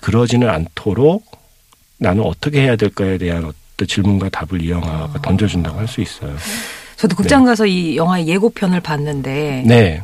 그러지는 0.00 0.48
않도록 0.48 1.24
나는 1.98 2.22
어떻게 2.24 2.62
해야 2.62 2.76
될까에 2.76 3.18
대한 3.18 3.44
어떤 3.44 3.88
질문과 3.88 4.28
답을 4.28 4.62
이 4.62 4.70
영화가 4.70 5.20
던져준다고 5.22 5.78
할 5.78 5.88
수 5.88 6.00
있어요. 6.00 6.34
저도 6.96 7.16
극장 7.16 7.44
가서 7.44 7.64
이 7.66 7.96
영화의 7.96 8.28
예고편을 8.28 8.80
봤는데 8.80 9.64
네. 9.66 10.02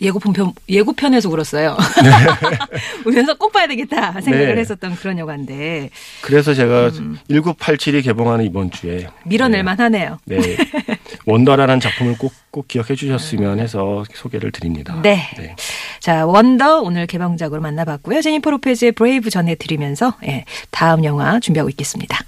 예고편 0.00 0.32
편- 0.32 0.52
예고편에서 0.68 1.28
울었어요. 1.28 1.76
울면서 3.04 3.34
꼭 3.34 3.52
봐야 3.52 3.66
되겠다 3.66 4.12
생각을 4.20 4.54
네. 4.54 4.60
했었던 4.60 4.94
그런 4.96 5.18
영화인데 5.18 5.90
그래서 6.22 6.54
제가 6.54 6.90
1987이 7.30 8.04
개봉하는 8.04 8.44
이번 8.44 8.70
주에 8.70 9.08
밀어낼 9.24 9.58
네. 9.58 9.62
만하네요. 9.64 10.18
네. 10.24 10.56
원더라는 11.26 11.80
작품을 11.80 12.16
꼭, 12.18 12.32
꼭 12.50 12.68
기억해 12.68 12.94
주셨으면 12.94 13.58
해서 13.60 14.04
소개를 14.14 14.52
드립니다. 14.52 14.98
네. 15.02 15.20
자, 16.00 16.24
원더 16.26 16.80
오늘 16.82 17.06
개봉작으로 17.06 17.60
만나봤고요. 17.60 18.22
제니퍼 18.22 18.50
로페즈의 18.50 18.92
브레이브 18.92 19.30
전해 19.30 19.54
드리면서 19.56 20.14
예, 20.24 20.44
다음 20.70 21.04
영화 21.04 21.40
준비하고 21.40 21.68
있겠습니다. 21.70 22.18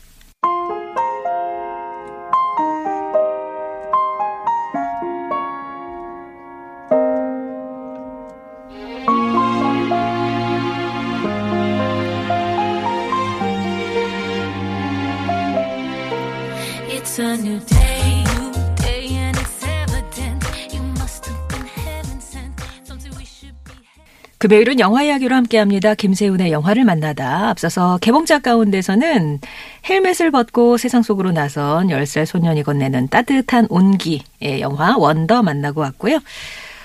금요일은 24.41 24.81
영화 24.81 25.03
이야기로 25.03 25.37
함께합니다. 25.37 25.95
김세훈의 25.95 26.51
영화를 26.51 26.85
만나다. 26.87 27.51
앞서서 27.51 27.99
개봉작 27.99 28.43
가운데서는 28.43 29.39
헬멧을 29.87 30.31
벗고 30.31 30.79
세상 30.79 31.03
속으로 31.03 31.31
나선 31.31 31.89
10살 31.89 32.25
소년이 32.25 32.63
건네는 32.63 33.09
따뜻한 33.09 33.67
온기의 33.69 34.61
영화 34.61 34.97
원더 34.97 35.43
만나고 35.43 35.83
왔고요. 35.83 36.21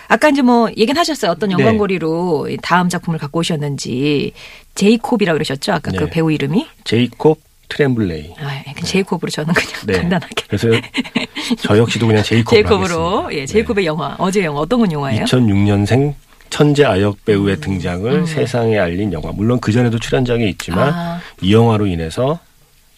아까 0.09 0.27
이제 0.27 0.41
뭐 0.41 0.69
얘기는 0.75 0.97
하셨어요. 0.99 1.31
어떤 1.31 1.47
네. 1.47 1.53
연관고리로 1.53 2.49
이 2.49 2.57
다음 2.61 2.89
작품을 2.89 3.19
갖고 3.19 3.39
오셨는지 3.39 4.33
제이콥이라 4.75 5.31
고 5.31 5.35
그러셨죠? 5.37 5.71
아까 5.71 5.91
그 5.91 6.03
네. 6.03 6.09
배우 6.09 6.29
이름이? 6.33 6.67
제이콥 6.83 7.39
트렘블레이. 7.69 8.33
아, 8.37 8.63
그 8.75 8.83
제이콥으로 8.83 9.29
저는 9.29 9.53
그냥 9.53 9.69
네. 9.87 9.93
간단하게 10.01 10.35
그래서 10.47 10.67
저 11.59 11.77
역시도 11.77 12.05
그냥 12.05 12.21
제이콥으로 12.21 12.51
제이콥으로. 12.67 13.33
예, 13.33 13.45
제이콥의 13.45 13.85
영화 13.85 14.13
어제 14.19 14.43
영화 14.43 14.59
어떤 14.59 14.81
건 14.81 14.91
영화예요? 14.91 15.23
2006년생 15.23 16.13
천재 16.49 16.85
아역 16.85 17.23
배우의 17.25 17.55
음. 17.55 17.61
등장을 17.61 18.11
음. 18.11 18.25
세상에 18.25 18.77
알린 18.79 19.11
영화. 19.13 19.31
물론 19.31 19.59
그 19.59 19.71
전에도 19.71 19.99
출연작이 19.99 20.47
있지만 20.49 20.93
아, 20.93 21.19
이 21.41 21.53
영화로 21.53 21.85
인해서 21.87 22.39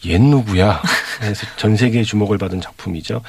옛 0.05 0.21
누구야? 0.21 0.81
해서 1.23 1.47
전 1.57 1.75
세계의 1.75 2.05
주목을 2.05 2.37
받은 2.37 2.61
작품이죠. 2.61 3.21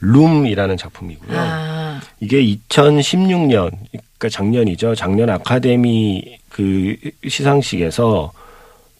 룸이라는 0.00 0.76
작품이고요. 0.76 1.38
아, 1.38 2.00
이게 2.20 2.42
2016년, 2.44 3.70
그러니까 4.18 4.28
작년이죠. 4.30 4.94
작년 4.94 5.30
아카데미 5.30 6.38
그 6.48 6.96
시상식에서 7.28 8.32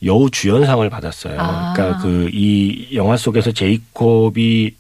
여우 0.04 0.30
주연상을 0.30 0.88
받았어요. 0.90 1.36
아. 1.38 1.72
그러니까 1.74 1.98
그 2.02 2.28
이 2.32 2.88
영화 2.94 3.16
속에서 3.16 3.52
제이콥이 3.52 4.72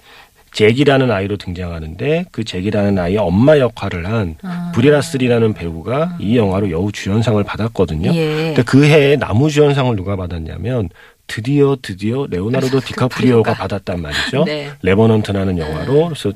잭이라는 0.52 1.10
아이로 1.10 1.36
등장하는데 1.38 2.26
그 2.30 2.44
잭이라는 2.44 2.98
아이의 2.98 3.18
엄마 3.18 3.58
역할을 3.58 4.06
한 4.06 4.36
아. 4.42 4.70
브리 4.74 4.96
라슨이라는 4.96 5.54
배우가 5.54 6.16
이 6.20 6.36
영화로 6.36 6.70
여우 6.70 6.92
주연상을 6.92 7.42
받았거든요. 7.42 8.14
예. 8.14 8.26
근데 8.48 8.62
그 8.62 8.84
해에 8.84 9.16
남우 9.16 9.50
주연상을 9.50 9.96
누가 9.96 10.14
받았냐면 10.16 10.90
드디어 11.26 11.76
드디어 11.80 12.26
레오나르도 12.28 12.80
디카프리오가 12.84 13.54
받았단 13.54 14.02
말이죠. 14.02 14.44
네. 14.46 14.70
레버넌트라는 14.82 15.56
영화로 15.56 16.08
그래서 16.08 16.32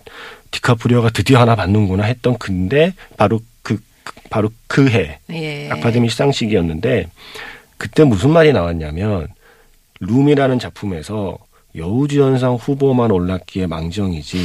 디카프리오가 0.51 1.11
드디어 1.11 1.39
하나 1.41 1.55
받는구나 1.55 2.05
했던 2.05 2.39
근데 2.39 2.95
바로 3.19 3.41
그 3.63 3.79
그- 4.03 4.15
바로 4.31 4.49
그해 4.67 5.19
예. 5.31 5.69
아카데미 5.71 6.09
시상식이었는데 6.09 7.09
그때 7.77 8.05
무슨 8.05 8.31
말이 8.31 8.53
나왔냐면 8.55 9.29
룸이라는 10.01 10.59
작품에서 10.59 11.37
여우주연상 11.77 12.55
후보만 12.55 13.11
올랐기에 13.11 13.67
망정이지 13.67 14.39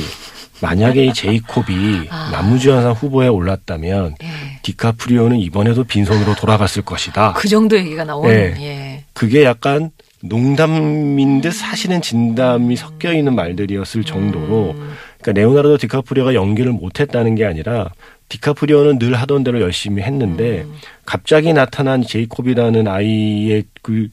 만약에 0.61 1.05
이 1.05 1.13
제이콥이 1.13 2.07
아. 2.09 2.29
남우주연상 2.31 2.91
후보에 2.91 3.27
올랐다면 3.27 4.15
예. 4.21 4.27
디카프리오는 4.61 5.37
이번에도 5.39 5.83
빈손으로 5.83 6.35
돌아갔을 6.35 6.83
것이다. 6.83 7.33
그 7.33 7.47
정도 7.47 7.77
얘기가 7.77 8.03
나온 8.03 8.27
네. 8.27 8.53
예. 8.59 9.03
그게 9.13 9.43
약간 9.43 9.89
농담인 10.23 11.41
듯 11.41 11.51
사실은 11.51 12.01
진담이 12.01 12.75
섞여 12.75 13.11
있는 13.11 13.33
말들이었을 13.33 14.03
정도로 14.03 14.75
음. 14.77 14.93
그러니까 15.19 15.41
레오나르도 15.41 15.77
디카프리오가 15.77 16.35
연기를 16.35 16.71
못했다는 16.71 17.35
게 17.35 17.45
아니라 17.45 17.89
디카프리오는 18.29 18.99
늘 18.99 19.15
하던 19.15 19.43
대로 19.43 19.61
열심히 19.61 20.03
했는데 20.03 20.61
음. 20.61 20.73
갑자기 21.05 21.53
나타난 21.53 22.03
제이콥이라는 22.03 22.87
아이의 22.87 23.63
그 23.81 24.09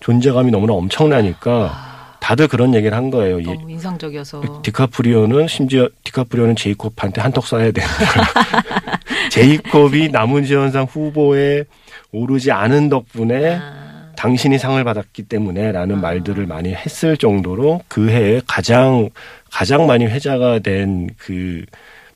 존재감이 0.00 0.50
너무나 0.50 0.74
엄청나니까 0.74 1.70
아, 1.72 1.95
다들 2.26 2.48
그런 2.48 2.74
얘기를 2.74 2.96
한 2.96 3.12
거예요. 3.12 3.38
이 3.38 3.44
너무 3.44 3.70
인상적이어서 3.70 4.62
디카프리오는 4.64 5.46
심지어 5.46 5.88
디카프리오는 6.02 6.56
제이콥한테 6.56 7.20
한턱 7.20 7.44
쏴야 7.44 7.72
되는 7.72 7.88
거야. 7.88 8.62
제이콥이 9.30 10.08
남은지원상 10.08 10.86
후보에 10.90 11.62
오르지 12.10 12.50
않은 12.50 12.88
덕분에 12.88 13.60
아, 13.62 14.10
당신이 14.16 14.58
상을 14.58 14.82
받았기 14.82 15.22
때문에라는 15.22 16.00
말들을 16.00 16.46
많이 16.46 16.74
했을 16.74 17.16
정도로 17.16 17.82
그 17.86 18.08
해에 18.08 18.40
가장 18.44 19.08
가장 19.52 19.86
많이 19.86 20.04
회자가 20.06 20.58
된그 20.58 21.64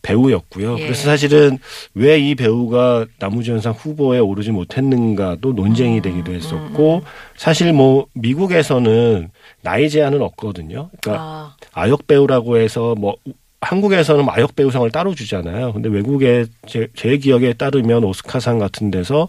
배우였고요. 0.02 0.78
예. 0.78 0.82
그래서 0.84 1.04
사실은 1.04 1.58
왜 1.94 2.20
이 2.20 2.34
배우가 2.34 3.06
나무주연상 3.18 3.72
후보에 3.72 4.18
오르지 4.18 4.50
못했는가도 4.50 5.52
논쟁이 5.52 5.96
음, 5.98 6.02
되기도 6.02 6.32
했었고 6.32 7.02
사실 7.36 7.72
뭐 7.72 8.06
미국에서는 8.14 9.30
나이 9.62 9.88
제한은 9.88 10.20
없거든요. 10.22 10.90
그러니까 11.00 11.22
아, 11.22 11.56
아역 11.72 12.06
배우라고 12.06 12.58
해서 12.58 12.94
뭐 12.98 13.16
한국에서는 13.62 14.26
아역 14.28 14.56
배우상을 14.56 14.90
따로 14.90 15.14
주잖아요. 15.14 15.72
근데 15.72 15.88
외국에 15.88 16.46
제, 16.66 16.88
제 16.94 17.16
기억에 17.18 17.52
따르면 17.52 18.04
오스카상 18.04 18.58
같은 18.58 18.90
데서 18.90 19.28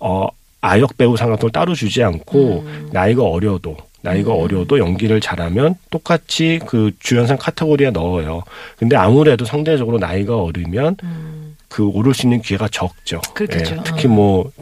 어 0.00 0.26
아역 0.60 0.96
배우상 0.96 1.30
같은 1.30 1.42
걸 1.42 1.50
따로 1.50 1.74
주지 1.74 2.02
않고 2.02 2.60
음. 2.66 2.88
나이가 2.92 3.22
어려도 3.24 3.76
나이가 4.04 4.32
음. 4.34 4.38
어려도 4.40 4.78
연기를 4.78 5.20
잘하면 5.20 5.76
똑같이 5.90 6.60
그 6.66 6.92
주연상 7.00 7.38
카테고리에 7.38 7.90
넣어요. 7.90 8.42
근데 8.76 8.96
아무래도 8.96 9.46
상대적으로 9.46 9.98
나이가 9.98 10.36
어리면 10.36 10.96
음, 11.02 11.56
그 11.68 11.86
오를 11.88 12.12
수 12.12 12.26
있는 12.26 12.42
기회가 12.42 12.68
적죠. 12.68 13.22
그렇겠죠. 13.32 13.76
예, 13.76 13.80
특히 13.82 14.06
어. 14.06 14.10
뭐 14.10 14.52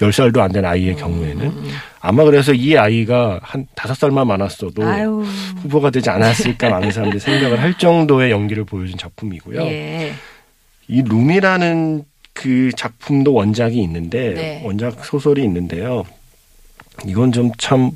10살도 0.00 0.38
안 0.40 0.50
된 0.52 0.64
아이의 0.64 0.96
경우에는 0.96 1.46
음, 1.46 1.62
음. 1.64 1.70
아마 2.00 2.24
그래서 2.24 2.52
이 2.52 2.76
아이가 2.76 3.38
한 3.40 3.66
다섯 3.76 3.94
살만 3.94 4.26
많았어도 4.26 4.84
아유, 4.84 5.24
후보가 5.62 5.90
되지 5.90 6.10
않았을까 6.10 6.68
많은 6.68 6.90
사람들이 6.90 7.20
생각을 7.20 7.62
할 7.62 7.78
정도의 7.78 8.32
연기를 8.32 8.64
보여준 8.64 8.98
작품이고요. 8.98 9.62
예. 9.62 10.12
이 10.88 11.02
룸이라는 11.02 12.02
그 12.32 12.70
작품도 12.76 13.32
원작이 13.32 13.80
있는데 13.80 14.34
네. 14.34 14.62
원작 14.64 15.04
소설이 15.04 15.44
있는데요. 15.44 16.04
이건 17.06 17.30
좀참 17.30 17.92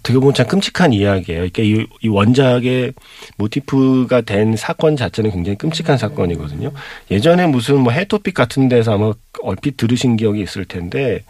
어떻게 0.00 0.18
보면 0.18 0.34
참 0.34 0.46
끔찍한 0.46 0.92
이야기예요. 0.92 1.48
그러니까 1.50 1.62
이, 1.62 1.86
이 2.02 2.08
원작의 2.08 2.92
모티프가 3.36 4.22
된 4.22 4.56
사건 4.56 4.96
자체는 4.96 5.30
굉장히 5.30 5.56
끔찍한 5.58 5.98
사건이거든요. 5.98 6.72
예전에 7.10 7.46
무슨 7.46 7.80
뭐 7.80 7.92
해외 7.92 8.13
토픽 8.13 8.34
같은 8.34 8.68
데서 8.68 8.94
아마 8.94 9.12
얼핏 9.42 9.76
들으신 9.76 10.16
기억이 10.16 10.40
있을 10.42 10.64
텐데 10.64 11.22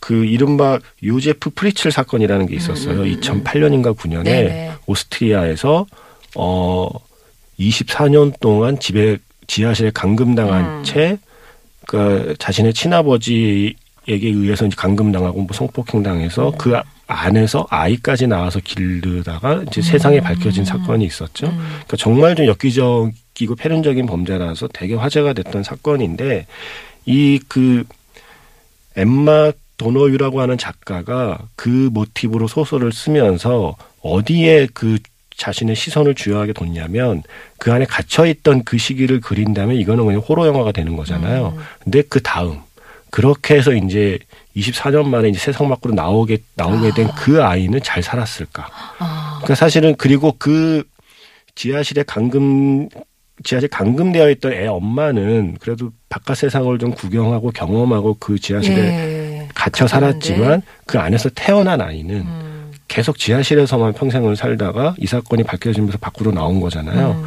그 0.00 0.24
이른바 0.24 0.78
요제프 1.02 1.50
프리츠 1.50 1.90
사건이라는 1.90 2.46
게 2.46 2.56
있었어요. 2.56 2.94
음, 2.94 2.98
음, 3.00 3.04
음. 3.04 3.20
2008년인가 3.20 3.96
9년에 3.96 4.24
네네. 4.24 4.72
오스트리아에서 4.86 5.86
어 6.36 6.88
24년 7.58 8.38
동안 8.40 8.78
집에 8.78 9.18
지하실에 9.46 9.90
감금당한 9.92 10.78
음. 10.78 10.84
채그 10.84 12.36
자신의 12.38 12.72
친아버지에게 12.74 13.74
의해서 14.06 14.66
이제 14.66 14.74
감금당하고 14.76 15.42
뭐 15.42 15.48
성폭행당해서 15.52 16.52
그 16.58 16.76
아- 16.76 16.82
안에서 17.06 17.66
아이까지 17.70 18.26
낳아서 18.26 18.60
기르다가 18.60 19.62
이제 19.68 19.80
세상에 19.80 20.20
밝혀진 20.20 20.64
사건이 20.64 21.04
있었죠. 21.04 21.46
음. 21.46 21.56
그러니까 21.56 21.96
정말 21.96 22.34
좀 22.34 22.46
엽기적이고 22.46 23.54
패륜적인 23.56 24.06
범죄라서 24.06 24.68
되게 24.72 24.94
화제가 24.94 25.32
됐던 25.32 25.62
사건인데 25.62 26.46
이 27.06 27.38
그 27.48 27.84
엠마 28.96 29.52
도너유라고 29.76 30.40
하는 30.40 30.56
작가가 30.58 31.38
그 31.54 31.90
모티브로 31.92 32.48
소설을 32.48 32.92
쓰면서 32.92 33.76
어디에 34.00 34.68
그 34.72 34.98
자신의 35.36 35.76
시선을 35.76 36.14
주요하게 36.14 36.54
뒀냐면 36.54 37.22
그 37.58 37.70
안에 37.70 37.84
갇혀 37.84 38.24
있던 38.24 38.64
그 38.64 38.78
시기를 38.78 39.20
그린다면 39.20 39.76
이거는 39.76 40.06
그냥 40.06 40.22
호러 40.26 40.46
영화가 40.46 40.72
되는 40.72 40.96
거잖아요. 40.96 41.52
음. 41.56 41.62
근데 41.84 42.02
그 42.08 42.22
다음 42.22 42.60
그렇게 43.16 43.54
해서 43.54 43.72
이제 43.72 44.18
24년 44.54 45.06
만에 45.06 45.30
이제 45.30 45.38
세상 45.38 45.70
밖으로 45.70 45.94
나오게 45.94 46.36
나오게 46.54 46.92
된그 46.92 47.42
아이는 47.42 47.80
잘 47.82 48.02
살았을까? 48.02 48.68
아, 48.98 49.36
그러니까 49.38 49.54
사실은 49.54 49.94
그리고 49.96 50.34
그 50.38 50.84
지하실에 51.54 52.02
감금 52.06 52.90
지하실 53.42 53.70
감금되어 53.70 54.28
있던 54.32 54.52
애 54.52 54.66
엄마는 54.66 55.56
그래도 55.60 55.92
바깥 56.10 56.36
세상을 56.36 56.78
좀 56.78 56.90
구경하고 56.90 57.52
경험하고 57.52 58.18
그 58.20 58.38
지하실에 58.38 58.76
예. 58.76 59.48
갇혀 59.54 59.86
살았지만 59.86 60.60
그 60.84 60.98
안에서 60.98 61.30
태어난 61.34 61.80
아이는 61.80 62.16
음, 62.16 62.72
계속 62.86 63.16
지하실에서만 63.16 63.94
평생을 63.94 64.36
살다가 64.36 64.94
이 64.98 65.06
사건이 65.06 65.42
밝혀지면서 65.44 65.96
밖으로 65.96 66.32
나온 66.32 66.60
거잖아요. 66.60 67.12
음. 67.12 67.24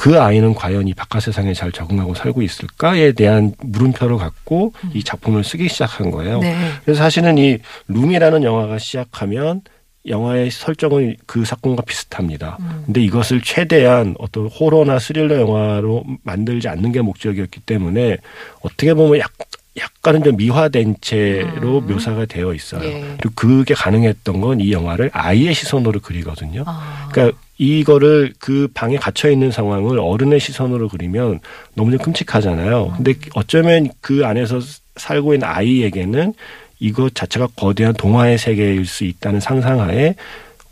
그 0.00 0.18
아이는 0.18 0.54
과연 0.54 0.88
이 0.88 0.94
바깥 0.94 1.22
세상에 1.24 1.52
잘 1.52 1.70
적응하고 1.72 2.14
살고 2.14 2.40
있을까에 2.40 3.12
대한 3.12 3.52
물음표를 3.58 4.16
갖고 4.16 4.72
이 4.94 5.04
작품을 5.04 5.44
쓰기 5.44 5.68
시작한 5.68 6.10
거예요. 6.10 6.38
네. 6.40 6.56
그래서 6.86 7.02
사실은 7.02 7.36
이 7.36 7.58
룸이라는 7.88 8.42
영화가 8.42 8.78
시작하면 8.78 9.60
영화의 10.06 10.50
설정은 10.52 11.16
그 11.26 11.44
사건과 11.44 11.82
비슷합니다. 11.82 12.56
음. 12.60 12.82
근데 12.86 13.02
이것을 13.02 13.42
최대한 13.42 14.14
어떤 14.18 14.46
호러나 14.46 14.98
스릴러 14.98 15.38
영화로 15.38 16.06
만들지 16.22 16.66
않는 16.68 16.92
게 16.92 17.02
목적이었기 17.02 17.60
때문에 17.60 18.16
어떻게 18.62 18.94
보면 18.94 19.18
약, 19.20 19.30
약간은 19.76 20.22
좀 20.24 20.36
미화된 20.38 20.96
채로 21.02 21.80
음. 21.80 21.86
묘사가 21.88 22.24
되어 22.24 22.54
있어요. 22.54 22.82
예. 22.84 23.16
그리고 23.20 23.34
그게 23.34 23.74
가능했던 23.74 24.40
건 24.40 24.60
이 24.62 24.72
영화를 24.72 25.10
아이의 25.12 25.52
시선으로 25.52 26.00
그리거든요. 26.00 26.64
아, 26.66 27.10
그러니까 27.12 27.38
이거를 27.60 28.32
그 28.38 28.68
방에 28.72 28.96
갇혀 28.96 29.30
있는 29.30 29.50
상황을 29.50 29.98
어른의 29.98 30.40
시선으로 30.40 30.88
그리면 30.88 31.40
너무 31.74 31.90
좀 31.90 32.00
끔찍하잖아요. 32.00 32.94
근데 32.96 33.12
어쩌면 33.34 33.90
그 34.00 34.24
안에서 34.24 34.60
살고 34.96 35.34
있는 35.34 35.46
아이에게는 35.46 36.32
이것 36.78 37.14
자체가 37.14 37.48
거대한 37.56 37.92
동화의 37.92 38.38
세계일 38.38 38.86
수 38.86 39.04
있다는 39.04 39.40
상상하에 39.40 40.14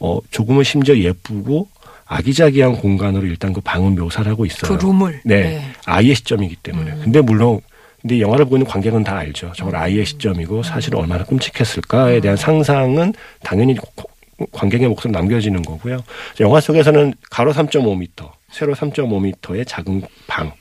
어 0.00 0.18
조금은 0.30 0.64
심지어 0.64 0.96
예쁘고 0.96 1.68
아기자기한 2.06 2.76
공간으로 2.76 3.26
일단 3.26 3.52
그 3.52 3.60
방은 3.60 3.94
묘사를 3.94 4.30
하고 4.32 4.44
그 4.44 4.46
있어요. 4.46 4.78
룸을. 4.78 5.20
네. 5.26 5.62
아이의 5.84 6.14
시점이기 6.14 6.56
때문에. 6.62 6.92
음. 6.92 7.00
근데 7.04 7.20
물론 7.20 7.60
근데 8.00 8.18
영화를 8.18 8.46
보고 8.46 8.56
있는 8.56 8.66
관객은 8.66 9.04
다 9.04 9.18
알죠. 9.18 9.52
저걸 9.54 9.76
아이의 9.76 10.06
시점이고 10.06 10.62
사실 10.62 10.96
얼마나 10.96 11.22
끔찍했을까에 11.24 12.20
대한 12.20 12.38
상상은 12.38 13.12
당연히 13.42 13.74
고- 13.76 14.08
관객의 14.52 14.88
몫으로 14.88 15.10
남겨지는 15.10 15.62
거고요. 15.62 16.02
영화 16.40 16.60
속에서는 16.60 17.14
가로 17.30 17.52
3.5m, 17.52 18.30
세로 18.50 18.74
3.5m의 18.74 19.66
작은 19.66 20.02
방 20.26 20.52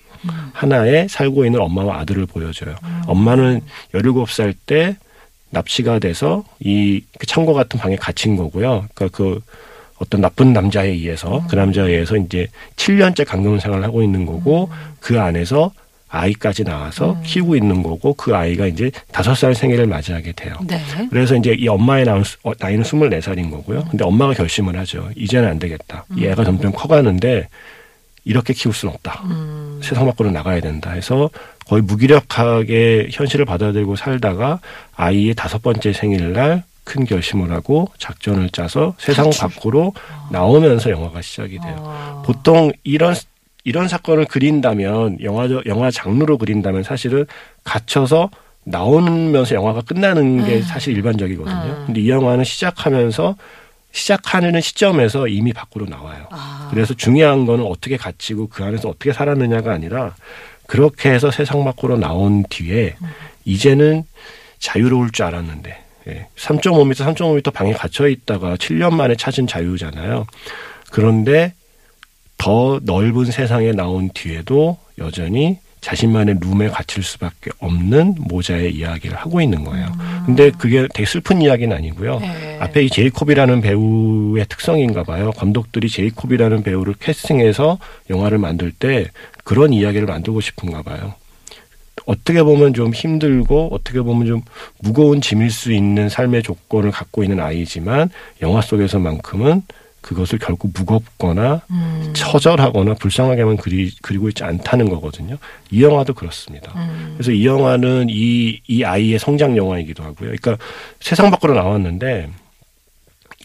하나에 0.54 1.08
살고 1.08 1.46
있는 1.46 1.62
엄마와 1.62 2.00
아들을 2.00 2.26
보여줘요. 2.26 2.76
엄마는 3.06 3.62
17살 3.94 4.56
때 4.66 4.98
납치가 5.50 6.00
돼서 6.00 6.44
이그 6.60 7.26
창고 7.26 7.54
같은 7.54 7.80
방에 7.80 7.96
갇힌 7.96 8.36
거고요. 8.36 8.88
그러니까 8.94 9.16
그 9.16 9.40
어떤 10.00 10.22
나쁜 10.22 10.54
남자에 10.54 10.90
의해서 10.90 11.44
그 11.50 11.56
남자에 11.56 11.88
의해서 11.88 12.18
이제 12.18 12.48
7년째 12.76 13.26
강경 13.26 13.60
생활을 13.60 13.84
하고 13.84 14.04
있는 14.04 14.26
거고 14.26 14.70
그 15.00 15.20
안에서 15.20 15.72
아이까지 16.10 16.64
나와서 16.64 17.18
키우고 17.24 17.56
있는 17.56 17.84
거고 17.84 18.14
그 18.14 18.36
아이가 18.36 18.66
이제 18.66 18.92
다섯 19.12 19.36
살 19.36 19.54
생일을 19.54 19.88
맞이하게 19.88 20.32
돼요. 20.34 20.56
네. 20.66 20.80
그래서 21.10 21.36
이제 21.36 21.54
이 21.54 21.68
엄마의 21.68 22.06
나이, 22.06 22.22
어, 22.44 22.52
나이는 22.58 22.84
24살인 22.84 23.52
거고요. 23.52 23.86
근데 23.90 24.04
엄마가 24.06 24.34
결심을 24.34 24.78
하죠. 24.80 25.10
이제는 25.16 25.50
안 25.50 25.60
되겠다. 25.60 26.06
이 26.16 26.26
애가 26.26 26.44
점점 26.44 26.72
커가는데 26.72 27.48
이렇게 28.24 28.54
키울 28.54 28.74
수는 28.74 28.94
없다. 28.94 29.22
음. 29.26 29.80
세상 29.82 30.06
밖으로 30.06 30.32
나가야 30.32 30.60
된다 30.60 30.92
해서 30.92 31.30
거의 31.66 31.82
무기력하게 31.82 33.08
현실을 33.12 33.46
받아들이고 33.46 33.96
살다가 33.96 34.60
아이의 34.96 35.36
다섯 35.36 35.62
번째 35.62 35.94
생일날 35.94 36.64
큰 36.84 37.06
결심을 37.06 37.52
하고 37.52 37.90
작전을 37.98 38.50
짜서 38.50 38.96
세상 38.98 39.30
밖으로 39.30 39.94
나오면서 40.32 40.90
영화가 40.90 41.22
시작이 41.22 41.60
돼요. 41.60 41.76
어. 41.80 42.24
보통 42.26 42.72
이런 42.84 43.14
이런 43.68 43.90
사건을 43.90 44.24
그린다면 44.28 45.18
영화 45.24 45.50
영화 45.66 45.92
장르로 45.92 46.38
그린다면 46.38 46.84
사실은 46.84 47.26
갇혀서 47.66 48.30
나오면서 48.64 49.56
영화가 49.56 49.82
끝나는 49.82 50.46
게 50.46 50.56
음. 50.56 50.62
사실 50.62 50.96
일반적이거든요. 50.96 51.76
음. 51.78 51.84
근데 51.88 52.00
이 52.00 52.10
영화는 52.10 52.46
시작하면서 52.46 53.36
시작하는 53.92 54.62
시점에서 54.62 55.28
이미 55.28 55.52
밖으로 55.52 55.86
나와요. 55.86 56.28
아. 56.32 56.70
그래서 56.72 56.94
중요한 56.94 57.46
거는 57.46 57.66
어떻게 57.66 57.98
갇히고 57.98 58.48
그 58.48 58.64
안에서 58.64 58.88
어떻게 58.88 59.12
살았느냐가 59.12 59.74
아니라 59.74 60.16
그렇게 60.66 61.12
해서 61.12 61.30
세상 61.30 61.66
밖으로 61.66 61.98
나온 61.98 62.46
뒤에 62.50 62.96
이제는 63.44 64.06
자유로울 64.60 65.12
줄 65.12 65.26
알았는데 65.26 65.84
예. 66.08 66.28
3.5m, 66.38 66.94
3.5m 66.94 67.52
방에 67.52 67.74
갇혀 67.74 68.08
있다가 68.08 68.56
7년 68.56 68.94
만에 68.94 69.16
찾은 69.16 69.46
자유잖아요. 69.46 70.26
그런데 70.90 71.54
더 72.38 72.80
넓은 72.84 73.26
세상에 73.26 73.72
나온 73.72 74.10
뒤에도 74.14 74.78
여전히 75.00 75.60
자신만의 75.82 76.38
룸에 76.42 76.70
갇힐 76.70 77.04
수밖에 77.04 77.52
없는 77.60 78.16
모자의 78.20 78.76
이야기를 78.76 79.16
하고 79.16 79.42
있는 79.42 79.64
거예요. 79.64 79.88
근데 80.26 80.52
그게 80.52 80.88
되게 80.94 81.06
슬픈 81.06 81.42
이야기는 81.42 81.76
아니고요. 81.76 82.20
네. 82.20 82.58
앞에 82.60 82.84
이 82.84 82.90
제이콥이라는 82.90 83.62
배우의 83.62 84.46
특성인가 84.50 85.04
봐요. 85.04 85.32
감독들이 85.32 85.88
제이콥이라는 85.90 86.64
배우를 86.64 86.96
캐스팅해서 87.00 87.78
영화를 88.10 88.38
만들 88.38 88.72
때 88.72 89.08
그런 89.44 89.72
이야기를 89.72 90.08
만들고 90.08 90.42
싶은가 90.42 90.82
봐요. 90.82 91.14
어떻게 92.06 92.44
보면 92.44 92.74
좀 92.74 92.94
힘들고 92.94 93.70
어떻게 93.72 94.02
보면 94.02 94.28
좀 94.28 94.42
무거운 94.80 95.22
짐일 95.22 95.52
수 95.52 95.72
있는 95.72 96.10
삶의 96.10 96.44
조건을 96.44 96.92
갖고 96.92 97.24
있는 97.24 97.40
아이지만 97.40 98.10
영화 98.42 98.62
속에서만큼은 98.62 99.62
그것을 100.08 100.40
결국 100.40 100.72
무겁거나 100.74 101.62
음. 101.70 102.14
처절하거나 102.16 102.94
불쌍하게만 102.94 103.58
그리, 103.58 103.92
그리고 104.02 104.30
있지 104.30 104.42
않다는 104.46 104.88
거거든요. 104.90 105.36
이 105.70 105.84
영화도 105.84 106.14
그렇습니다. 106.14 106.72
음. 106.78 107.16
그래서 107.18 107.32
이 107.32 107.46
영화는 107.46 108.08
이, 108.10 108.62
이 108.68 108.84
아이의 108.86 109.20
성장 109.20 109.58
영화이기도 109.58 110.04
하고요. 110.04 110.30
그러니까 110.30 110.58
세상 111.02 111.30
밖으로 111.30 111.56
나왔는데, 111.56 112.30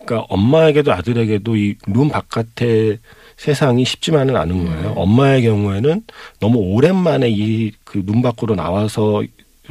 그러니까 0.04 0.26
엄마에게도 0.28 0.92
아들에게도 0.92 1.56
이 1.56 1.74
룸 1.86 2.08
바깥의 2.08 2.98
세상이 3.36 3.84
쉽지만은 3.84 4.36
않은 4.36 4.64
거예요. 4.66 4.92
엄마의 4.96 5.42
경우에는 5.42 6.04
너무 6.38 6.58
오랜만에 6.58 7.28
이그룸 7.28 8.22
밖으로 8.22 8.54
나와서 8.54 9.24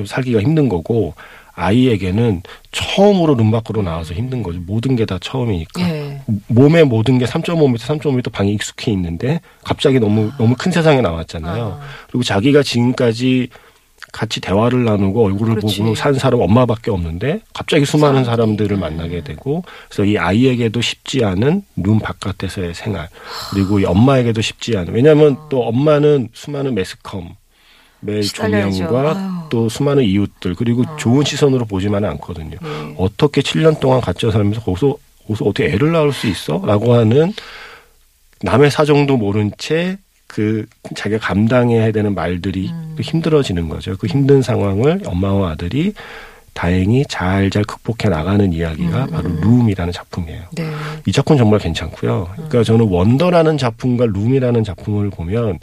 살기가 0.06 0.42
힘든 0.42 0.68
거고, 0.68 1.14
아이에게는 1.56 2.42
처음으로 2.72 3.36
룸 3.36 3.52
밖으로 3.52 3.82
나와서 3.82 4.14
힘든 4.14 4.42
거죠. 4.44 4.60
모든 4.66 4.96
게 4.96 5.06
다 5.06 5.18
처음이니까. 5.20 5.82
예. 5.90 6.22
몸의 6.48 6.86
모든 6.86 7.18
게 7.18 7.26
3.5m, 7.26 7.78
3.5m 7.78 8.32
방에 8.32 8.52
익숙해 8.52 8.92
있는데 8.92 9.42
갑자기 9.64 10.00
너무 10.00 10.32
너무 10.38 10.56
큰 10.58 10.72
세상에 10.72 11.02
나왔잖아요. 11.02 11.80
아. 11.82 11.86
그리고 12.08 12.24
자기가 12.24 12.64
지금까지 12.64 13.50
같이 14.14 14.42
대화를 14.42 14.84
나누고 14.84 15.26
얼굴을 15.26 15.56
그렇지. 15.56 15.80
보고 15.80 15.96
산 15.96 16.14
사람 16.16 16.42
엄마밖에 16.42 16.92
없는데 16.92 17.40
갑자기 17.54 17.86
수많은 17.86 18.26
사람들을 18.26 18.76
음. 18.76 18.80
만나게 18.82 19.24
되고 19.24 19.64
그래서 19.88 20.04
이 20.04 20.18
아이에게도 20.18 20.82
쉽지 20.82 21.24
않은 21.24 21.64
눈 21.78 22.00
바깥에서의 22.00 22.74
생활 22.74 23.08
그리고 23.52 23.80
이 23.80 23.86
엄마에게도 23.86 24.42
쉽지 24.42 24.76
않은 24.78 24.94
왜냐하면 24.94 25.38
또 25.50 25.64
엄마는 25.66 26.28
수많은 26.34 26.76
매스컴 26.76 27.36
매일. 28.02 28.22
조명과 28.24 29.12
아유. 29.12 29.48
또 29.50 29.70
수많은 29.70 30.04
이웃들 30.04 30.56
그리고 30.56 30.84
좋은 30.98 31.24
시선으로 31.24 31.66
보지만은 31.66 32.10
않거든요. 32.12 32.58
네. 32.62 32.96
어떻게 32.98 33.42
7년 33.42 33.80
동안 33.80 34.02
갇혀 34.02 34.32
살면서 34.32 34.62
거기서 34.62 34.98
거기서 35.28 35.46
어떻게 35.46 35.70
애를 35.70 35.92
낳을 35.92 36.14
수 36.14 36.28
있어? 36.28 36.62
라고 36.66 36.94
하는 36.94 37.34
남의 38.42 38.72
사정도 38.72 39.18
모른 39.18 39.52
채 39.58 39.98
그 40.32 40.66
자기가 40.96 41.20
감당해야 41.20 41.92
되는 41.92 42.16
말들이 42.16 42.70
음. 42.70 42.94
또 42.96 43.04
힘들어지는 43.04 43.68
거죠. 43.68 43.98
그 43.98 44.08
힘든 44.08 44.42
상황을 44.42 45.02
엄마와 45.06 45.52
아들이 45.52 45.94
다행히 46.54 47.04
잘잘 47.08 47.66
극복해 47.66 48.10
나가는 48.10 48.52
이야기가 48.54 49.08
바로 49.08 49.30
룸이라는 49.42 49.92
작품이에요. 49.92 50.44
네. 50.54 50.72
이 51.06 51.12
작품 51.12 51.38
정말 51.38 51.60
괜찮고요. 51.60 52.30
그러니까 52.34 52.64
저는 52.64 52.88
원더라는 52.90 53.58
작품과 53.58 54.06
룸이라는 54.06 54.64
작품을 54.64 55.10
보면 55.10 55.60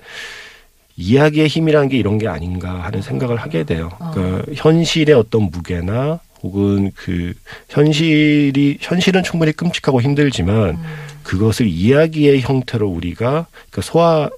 이야기의 0.98 1.46
힘이라는 1.46 1.88
게 1.88 1.96
이런 1.96 2.18
게 2.18 2.26
아닌가 2.26 2.82
하는 2.82 3.00
생각을 3.00 3.36
하게 3.36 3.62
돼요. 3.62 3.88
그러니까 4.12 4.52
현실의 4.54 5.14
어떤 5.14 5.42
무게나 5.42 6.18
혹은 6.42 6.90
그 6.94 7.34
현실이 7.68 8.78
현실은 8.80 9.22
충분히 9.22 9.52
끔찍하고 9.52 10.02
힘들지만 10.02 10.78
그것을 11.22 11.66
이야기의 11.68 12.40
형태로 12.40 12.88
우리가 12.88 13.46
그 13.70 13.80
소화를 13.80 14.28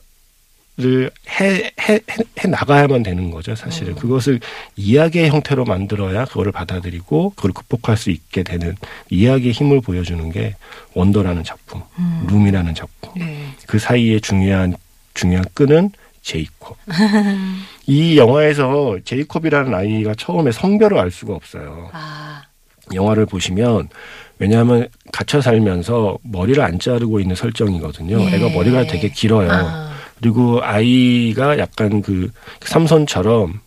해, 1.41 1.73
해, 1.81 1.95
해, 1.95 2.19
해 2.39 2.49
나가야만 2.49 3.05
되는 3.05 3.31
거죠, 3.31 3.55
사실은. 3.55 3.95
그것을 3.95 4.41
이야기의 4.77 5.31
형태로 5.31 5.65
만들어야 5.65 6.27
그거를 6.27 6.53
받아들이고 6.53 7.33
그걸 7.37 7.53
극복할 7.53 7.97
수 7.97 8.11
있게 8.11 8.43
되는 8.43 8.77
이야기의 9.09 9.53
힘을 9.53 9.81
보여주는 9.81 10.31
게 10.31 10.57
원더라는 10.93 11.43
작품, 11.45 11.81
룸이라는 12.29 12.75
작품. 12.75 13.13
네. 13.17 13.55
그 13.67 13.79
사이에 13.79 14.21
중요한 14.21 14.75
중요한 15.15 15.45
끈은 15.55 15.91
제이콥. 16.23 16.77
이 17.87 18.17
영화에서 18.19 18.99
제이콥이라는 19.05 19.75
아이가 19.75 20.15
처음에 20.17 20.53
성별을 20.53 20.99
알 20.99 21.11
수가 21.11 21.35
없어요. 21.35 21.91
아. 21.93 22.43
영화를 22.93 23.27
보시면 23.27 23.89
왜냐하면 24.39 24.89
갇혀 25.13 25.41
살면서 25.41 26.19
머리를 26.23 26.63
안 26.63 26.79
자르고 26.79 27.21
있는 27.21 27.37
설정이거든요. 27.37 28.21
예. 28.21 28.35
애가 28.37 28.49
머리가 28.51 28.87
되게 28.87 29.09
길어요. 29.09 29.51
아. 29.51 29.91
그리고 30.19 30.61
아이가 30.63 31.59
약간 31.59 32.03
그 32.03 32.31
삼손처럼 32.63 33.61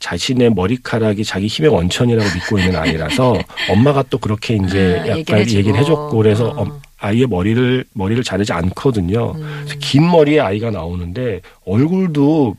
자신의 0.00 0.50
머리카락이 0.50 1.24
자기 1.24 1.46
힘의 1.46 1.70
원천이라고 1.70 2.28
믿고 2.34 2.58
있는 2.58 2.76
아이라서 2.76 3.38
엄마가 3.70 4.02
또 4.10 4.18
그렇게 4.18 4.56
이제 4.56 4.98
아, 5.04 5.08
약간 5.08 5.38
얘기를. 5.40 5.58
얘기를 5.58 5.78
해줬고 5.78 6.16
그래서 6.16 6.48
어. 6.56 6.80
엄- 7.02 7.08
아이의 7.08 7.26
머리를 7.26 7.84
머리를 7.92 8.22
자르지 8.22 8.52
않거든요. 8.52 9.32
음. 9.32 9.68
긴 9.80 10.08
머리의 10.10 10.40
아이가 10.40 10.70
나오는데 10.70 11.40
얼굴도 11.66 12.56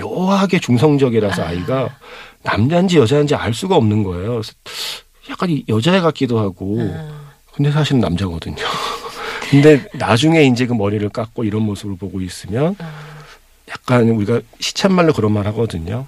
묘하게 0.00 0.58
중성적이라서 0.60 1.42
아이가 1.44 1.96
남자인지 2.42 2.98
여자인지 2.98 3.34
알 3.34 3.54
수가 3.54 3.76
없는 3.76 4.02
거예요. 4.02 4.40
약간 5.30 5.50
이 5.50 5.64
여자애 5.68 6.00
같기도 6.00 6.38
하고 6.38 6.78
아. 6.80 7.24
근데 7.54 7.70
사실은 7.70 8.00
남자거든요. 8.00 8.56
근데 9.50 9.86
나중에 9.94 10.42
이제 10.44 10.66
그 10.66 10.72
머리를 10.74 11.08
깎고 11.10 11.44
이런 11.44 11.62
모습을 11.62 11.96
보고 11.96 12.20
있으면 12.20 12.74
약간 13.68 14.08
우리가 14.08 14.40
시쳇말로 14.58 15.12
그런 15.12 15.32
말 15.32 15.46
하거든요. 15.48 16.06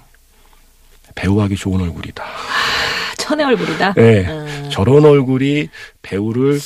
배우하기 1.15 1.55
좋은 1.55 1.81
얼굴이다. 1.81 2.23
아, 2.23 3.15
천의 3.17 3.45
얼굴이다. 3.45 3.93
네. 3.93 4.25
음. 4.27 4.69
저런 4.71 5.05
얼굴이 5.05 5.69
배우를 6.01 6.59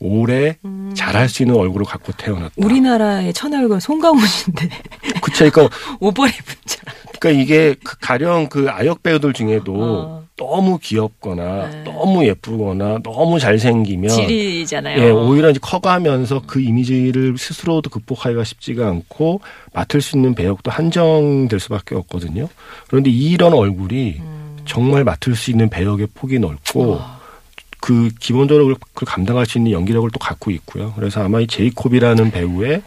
오래 0.00 0.56
잘할 0.94 1.28
수 1.28 1.42
있는 1.42 1.56
얼굴을 1.56 1.86
갖고 1.86 2.12
태어났다. 2.12 2.54
우리나라의 2.56 3.32
천의 3.32 3.60
얼굴 3.60 3.80
송강호인데 3.80 4.68
그쵸. 5.22 5.50
그러니까, 5.50 5.76
오버랩 6.00 6.32
분처럼. 6.44 6.96
그러니까 7.18 7.42
이게 7.42 7.74
그 7.82 7.96
가령 7.98 8.48
그 8.48 8.68
아역 8.68 9.02
배우들 9.02 9.32
중에도 9.32 9.74
어. 9.74 10.26
너무 10.36 10.78
귀엽거나 10.78 11.70
네. 11.70 11.82
너무 11.84 12.26
예쁘거나 12.26 12.98
너무 13.02 13.40
잘생기면 13.40 14.10
지리잖아요. 14.10 15.02
예, 15.02 15.10
오히려 15.10 15.50
이제 15.50 15.58
커가면서 15.62 16.42
그 16.46 16.60
이미지를 16.60 17.38
스스로도 17.38 17.88
극복하기가 17.88 18.44
쉽지가 18.44 18.86
않고 18.86 19.40
맡을 19.72 20.02
수 20.02 20.16
있는 20.16 20.34
배역도 20.34 20.70
한정될 20.70 21.58
수밖에 21.58 21.94
없거든요. 21.94 22.48
그런데 22.86 23.10
이런 23.10 23.54
얼굴이 23.54 24.16
음. 24.20 24.56
정말 24.66 25.04
맡을 25.04 25.34
수 25.34 25.50
있는 25.50 25.70
배역의 25.70 26.08
폭이 26.14 26.38
넓고 26.38 26.90
와. 26.90 27.15
그 27.86 28.10
기본적으로 28.18 28.74
그걸 28.74 29.06
감당할 29.06 29.46
수 29.46 29.58
있는 29.58 29.70
연기력을 29.70 30.10
또 30.12 30.18
갖고 30.18 30.50
있고요. 30.50 30.92
그래서 30.96 31.22
아마 31.22 31.38
이 31.38 31.46
제이콥이라는 31.46 32.32
배우의 32.32 32.82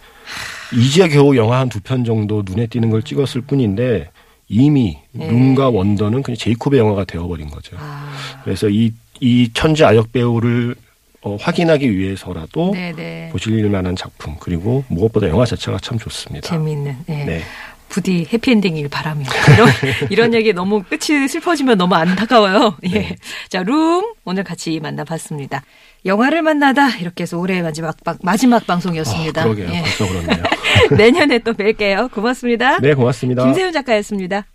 이제 0.76 1.08
겨우 1.08 1.38
영화 1.38 1.60
한 1.60 1.70
두 1.70 1.80
편 1.80 2.04
정도 2.04 2.44
눈에 2.46 2.68
띄는 2.68 2.90
걸 2.90 3.02
찍었을 3.02 3.40
뿐인데 3.42 4.10
이미 4.50 4.98
네. 5.14 5.32
눈과 5.32 5.70
원더는 5.70 6.22
그냥 6.22 6.36
제이콥의 6.36 6.80
영화가 6.82 7.06
되어버린 7.06 7.50
거죠. 7.50 7.78
아, 7.80 8.12
그래서 8.44 8.68
이, 8.68 8.92
이 9.22 9.50
천재 9.54 9.86
아역 9.86 10.12
배우를 10.12 10.76
어, 11.22 11.38
확인하기 11.40 11.98
위해서라도 11.98 12.72
네네. 12.74 13.30
보실 13.32 13.70
만한 13.70 13.96
작품 13.96 14.36
그리고 14.38 14.84
무엇보다 14.90 15.30
영화 15.30 15.46
자체가 15.46 15.78
참 15.82 15.98
좋습니다. 15.98 16.50
재미있는. 16.50 16.98
예. 17.08 17.24
네. 17.24 17.42
부디 17.90 18.28
해피엔딩일 18.32 18.88
바라며. 18.90 19.24
이런, 19.54 19.70
이런 20.10 20.34
얘기 20.34 20.54
너무 20.54 20.84
끝이 20.84 21.28
슬퍼지면 21.28 21.78
너무 21.78 21.96
안타까워요. 21.96 22.78
예. 22.86 22.90
네. 22.90 23.16
자, 23.50 23.64
룸 23.64 24.14
오늘 24.26 24.44
같이 24.44 24.80
만나봤습니다. 24.80 25.64
영화를 26.06 26.42
만나다 26.42 26.96
이렇게 26.98 27.24
해서 27.24 27.38
올해 27.38 27.62
마지막, 27.62 27.96
방- 28.04 28.18
마지막 28.22 28.66
방송이었습니다. 28.66 29.42
아, 29.42 29.44
그러게요. 29.44 29.70
예. 29.74 29.82
벌써 29.82 30.08
그렇네요. 30.08 30.44
내년에 30.98 31.40
또 31.40 31.54
뵐게요. 31.54 32.12
고맙습니다. 32.12 32.80
네, 32.80 32.94
고맙습니다. 32.94 33.44
김세윤 33.44 33.74
작가였습니다. 33.74 34.46